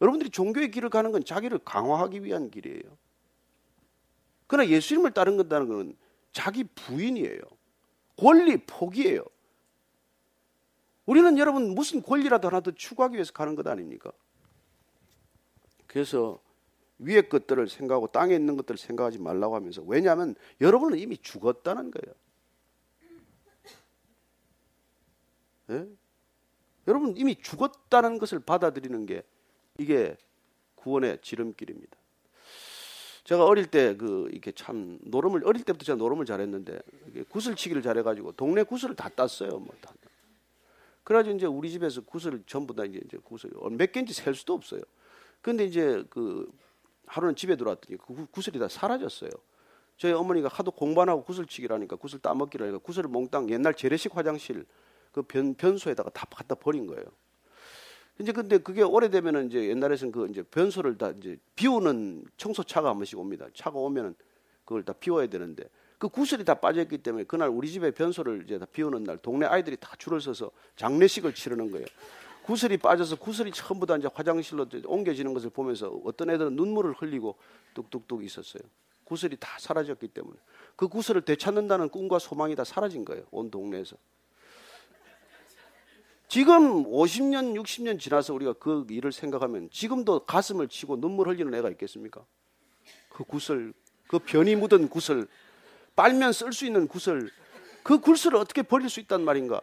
여러분들이 0.01 0.31
종교의 0.31 0.71
길을 0.71 0.89
가는 0.89 1.11
건 1.11 1.23
자기를 1.23 1.59
강화하기 1.59 2.23
위한 2.23 2.49
길이에요. 2.49 2.81
그러나 4.51 4.67
예수님을 4.69 5.11
따른다는 5.11 5.69
것은 5.69 5.95
자기 6.33 6.65
부인이에요. 6.65 7.39
권리 8.17 8.57
포기예요. 8.57 9.23
우리는 11.05 11.37
여러분 11.37 11.73
무슨 11.73 12.01
권리라도 12.01 12.49
하나 12.49 12.59
더 12.59 12.71
추구하기 12.71 13.15
위해서 13.15 13.31
가는 13.31 13.55
것 13.55 13.65
아닙니까? 13.65 14.11
그래서 15.87 16.41
위의 16.99 17.29
것들을 17.29 17.69
생각하고 17.69 18.07
땅에 18.07 18.35
있는 18.35 18.57
것들을 18.57 18.77
생각하지 18.77 19.19
말라고 19.19 19.55
하면서 19.55 19.83
왜냐하면 19.83 20.35
여러분은 20.59 20.99
이미 20.99 21.17
죽었다는 21.17 21.89
거예요. 21.89 22.13
예? 25.69 25.87
여러분 26.89 27.15
이미 27.15 27.41
죽었다는 27.41 28.19
것을 28.19 28.41
받아들이는 28.41 29.05
게 29.05 29.23
이게 29.77 30.17
구원의 30.75 31.19
지름길입니다. 31.21 32.00
제가 33.31 33.45
어릴 33.45 33.65
때 33.67 33.95
그 33.95 34.27
이렇게 34.29 34.51
참 34.51 34.99
노름을 35.03 35.45
어릴 35.45 35.63
때부터 35.63 35.85
제가 35.85 35.95
노름을 35.95 36.25
잘했는데 36.25 36.81
구슬치기를 37.29 37.81
잘해가지고 37.81 38.33
동네 38.33 38.63
구슬을 38.63 38.93
다 38.93 39.07
땄어요. 39.07 39.51
뭐 39.51 39.73
다. 39.79 39.93
그래가지고 41.05 41.37
이제 41.37 41.45
우리 41.45 41.71
집에서 41.71 42.01
구슬 42.01 42.43
전부 42.45 42.75
다 42.75 42.83
이제 42.83 42.99
구슬 43.23 43.49
몇 43.71 43.91
개인지 43.93 44.13
셀 44.13 44.35
수도 44.35 44.53
없어요. 44.53 44.81
근데 45.41 45.63
이제 45.63 46.03
그 46.09 46.51
하루는 47.07 47.37
집에 47.37 47.55
들어왔더니 47.55 47.97
그 47.99 48.25
구슬이 48.31 48.59
다 48.59 48.67
사라졌어요. 48.67 49.31
저희 49.95 50.11
어머니가 50.11 50.49
하도 50.49 50.71
공부하고 50.71 51.23
구슬치기라니까 51.23 51.95
구슬 51.95 52.19
따먹기라니까 52.19 52.79
구슬을 52.79 53.07
몽땅 53.09 53.49
옛날 53.49 53.73
재래식 53.75 54.13
화장실 54.13 54.65
그 55.13 55.21
변, 55.21 55.53
변소에다가 55.53 56.09
다 56.09 56.27
갖다 56.29 56.55
버린 56.55 56.85
거예요. 56.85 57.05
이제 58.21 58.31
근데 58.31 58.57
그게 58.57 58.81
오래되면은 58.81 59.47
이제 59.47 59.69
옛날에는 59.69 60.11
그 60.11 60.27
이제 60.29 60.43
변소를 60.43 60.97
다 60.97 61.11
이제 61.17 61.37
비우는 61.55 62.23
청소차가 62.37 62.89
한 62.89 62.97
번씩 62.97 63.19
옵니다. 63.19 63.47
차가 63.53 63.79
오면은 63.79 64.15
그걸 64.63 64.83
다 64.83 64.93
비워야 64.93 65.27
되는데 65.27 65.65
그 65.97 66.07
구슬이 66.09 66.43
다 66.43 66.55
빠졌기 66.55 66.99
때문에 66.99 67.25
그날 67.25 67.49
우리 67.49 67.69
집에 67.69 67.91
변소를 67.91 68.43
이제 68.45 68.57
다 68.57 68.65
비우는 68.71 69.03
날 69.03 69.17
동네 69.17 69.45
아이들이 69.45 69.77
다 69.77 69.93
줄을 69.97 70.21
서서 70.21 70.51
장례식을 70.75 71.33
치르는 71.33 71.71
거예요. 71.71 71.85
구슬이 72.43 72.77
빠져서 72.77 73.17
구슬이 73.17 73.51
전부 73.51 73.85
다 73.85 73.95
이제 73.97 74.09
화장실로 74.11 74.65
옮겨지는 74.85 75.33
것을 75.33 75.51
보면서 75.51 75.89
어떤 76.03 76.29
애들은 76.31 76.55
눈물을 76.55 76.93
흘리고 76.93 77.35
뚝뚝뚝 77.75 78.23
있었어요. 78.23 78.63
구슬이 79.03 79.35
다 79.39 79.49
사라졌기 79.59 80.07
때문에 80.07 80.37
그 80.75 80.87
구슬을 80.87 81.21
되찾는다는 81.21 81.89
꿈과 81.89 82.17
소망이 82.17 82.55
다 82.55 82.63
사라진 82.63 83.05
거예요. 83.05 83.25
온 83.29 83.51
동네에서. 83.51 83.95
지금 86.31 86.85
50년, 86.85 87.61
60년 87.61 87.99
지나서 87.99 88.33
우리가 88.33 88.53
그 88.53 88.87
일을 88.89 89.11
생각하면 89.11 89.69
지금도 89.69 90.19
가슴을 90.19 90.69
치고 90.69 91.01
눈물 91.01 91.27
흘리는 91.27 91.53
애가 91.53 91.69
있겠습니까? 91.71 92.25
그 93.09 93.25
구슬, 93.25 93.73
그 94.07 94.17
변이 94.17 94.55
묻은 94.55 94.87
구슬, 94.87 95.27
빨면 95.93 96.31
쓸 96.31 96.53
수 96.53 96.65
있는 96.65 96.87
구슬, 96.87 97.29
그 97.83 97.99
구슬을 97.99 98.37
어떻게 98.37 98.61
버릴 98.61 98.89
수 98.89 99.01
있단 99.01 99.25
말인가? 99.25 99.59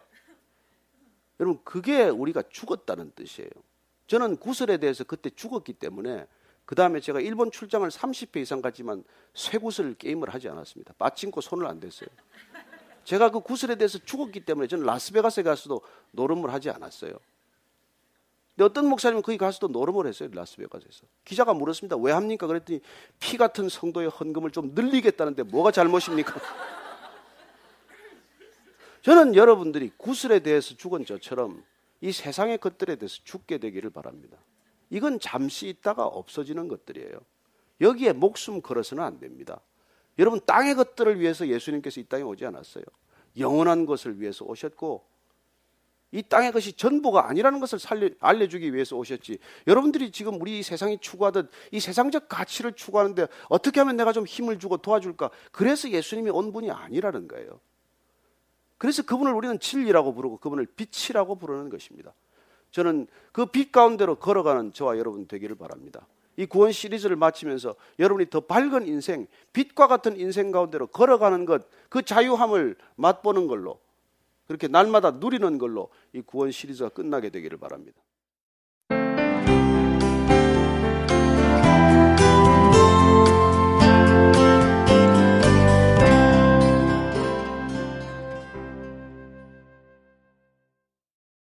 여러분, 1.41 1.59
그게 1.65 2.03
우리가 2.03 2.43
죽었다는 2.51 3.13
뜻이에요. 3.17 3.49
저는 4.07 4.37
구슬에 4.37 4.77
대해서 4.77 5.05
그때 5.05 5.31
죽었기 5.31 5.73
때문에 5.73 6.27
그 6.67 6.75
다음에 6.75 7.01
제가 7.01 7.21
일본 7.23 7.51
출장을 7.51 7.89
30회 7.89 8.43
이상 8.43 8.61
갔지만 8.61 9.05
쇠구슬 9.33 9.95
게임을 9.95 10.35
하지 10.35 10.51
않았습니다. 10.51 10.93
빠친코 10.99 11.41
손을 11.41 11.67
안 11.67 11.81
댔어요. 11.81 12.11
제가 13.09 13.31
그 13.31 13.41
구슬에 13.41 13.77
대해서 13.77 13.97
죽었기 13.97 14.41
때문에 14.41 14.69
저는 14.69 14.85
라스베가스에 14.85 15.43
가서도 15.43 15.81
노름을 16.11 16.53
하지 16.53 16.69
않았어요. 16.69 17.13
근데 18.51 18.65
어떤 18.65 18.87
목사님은 18.87 19.23
거기 19.23 19.39
가서도 19.39 19.69
노름을 19.69 20.07
했어요. 20.07 20.29
라스베가스에서. 20.31 21.07
기자가 21.25 21.55
물었습니다. 21.55 21.97
왜 21.97 22.13
합니까? 22.13 22.47
그랬더니 22.47 22.83
피 23.19 23.39
같은 23.39 23.71
성도의 23.71 24.11
헌금을 24.11 24.51
좀 24.51 24.73
늘리겠다는데 24.75 25.45
뭐가 25.45 25.71
잘못입니까? 25.71 26.35
저는 29.01 29.37
여러분들이 29.37 29.91
구슬에 29.97 30.41
대해서 30.41 30.75
죽은 30.75 31.07
저처럼 31.07 31.65
이 32.03 32.13
세상의 32.13 32.59
것들에 32.59 32.97
대해서 32.97 33.23
죽게 33.25 33.57
되기를 33.57 33.89
바랍니다. 33.89 34.37
이건 34.91 35.19
잠시 35.19 35.69
있다가 35.69 36.05
없어지는 36.05 36.69
것들이에요. 36.69 37.19
여기에 37.81 38.13
목숨 38.13 38.61
걸어서는 38.61 39.03
안 39.03 39.19
됩니다. 39.19 39.63
여러분 40.19 40.41
땅의 40.45 40.75
것들을 40.75 41.21
위해서 41.21 41.47
예수님께서 41.47 42.01
이 42.01 42.05
땅에 42.05 42.23
오지 42.23 42.45
않았어요. 42.47 42.85
영원한 43.37 43.87
것을 43.87 44.21
위해서 44.21 44.45
오셨고 44.45 45.07
이 46.11 46.23
땅의 46.23 46.53
것이 46.53 46.73
전부가 46.73 47.29
아니라는 47.29 47.61
것을 47.61 47.79
살려, 47.79 48.09
알려주기 48.21 48.73
위해서 48.73 48.97
오셨지. 48.97 49.39
여러분들이 49.67 50.11
지금 50.11 50.41
우리 50.41 50.63
세상이 50.63 50.99
추구하듯 50.99 51.51
이 51.71 51.81
세상적 51.81 52.29
가치를 52.29 52.73
추구하는데 52.73 53.27
어떻게 53.51 53.81
하면 53.81 53.97
내가 53.97 54.13
좀 54.13 54.25
힘을 54.25 54.59
주고 54.59 54.79
도와줄까? 54.79 55.31
그래서 55.53 55.91
예수님이 55.91 56.31
온 56.31 56.53
분이 56.53 56.71
아니라는 56.71 57.29
거예요. 57.29 57.61
그래서 58.79 59.03
그분을 59.03 59.35
우리는 59.35 59.59
진리라고 59.59 60.15
부르고 60.15 60.39
그분을 60.39 60.67
빛이라고 60.67 61.37
부르는 61.37 61.69
것입니다. 61.69 62.15
저는 62.71 63.07
그 63.33 63.47
빛 63.47 63.73
가운데로 63.73 64.17
걸어가는 64.17 64.73
저와 64.73 64.99
여러분 64.99 65.27
되기를 65.27 65.57
바랍니다. 65.57 66.07
이 66.39 66.47
구원 66.47 66.71
시리즈를 66.71 67.17
마치면서 67.17 67.75
여러분이 67.99 68.31
더 68.31 68.39
밝은 68.39 68.87
인생, 68.87 69.27
빛과 69.53 69.89
같은 69.89 70.17
인생 70.17 70.53
가운데로 70.53 70.87
걸어가는 70.87 71.45
것, 71.45 71.67
그 71.89 72.03
자유함을 72.03 72.77
맛보는 72.95 73.49
걸로, 73.49 73.81
그렇게 74.47 74.69
날마다 74.69 75.11
누리는 75.11 75.59
걸로 75.59 75.91
이 76.13 76.21
구원 76.21 76.53
시리즈가 76.53 76.91
끝나게 76.91 77.31
되기를 77.31 77.59
바랍니다. 77.59 78.01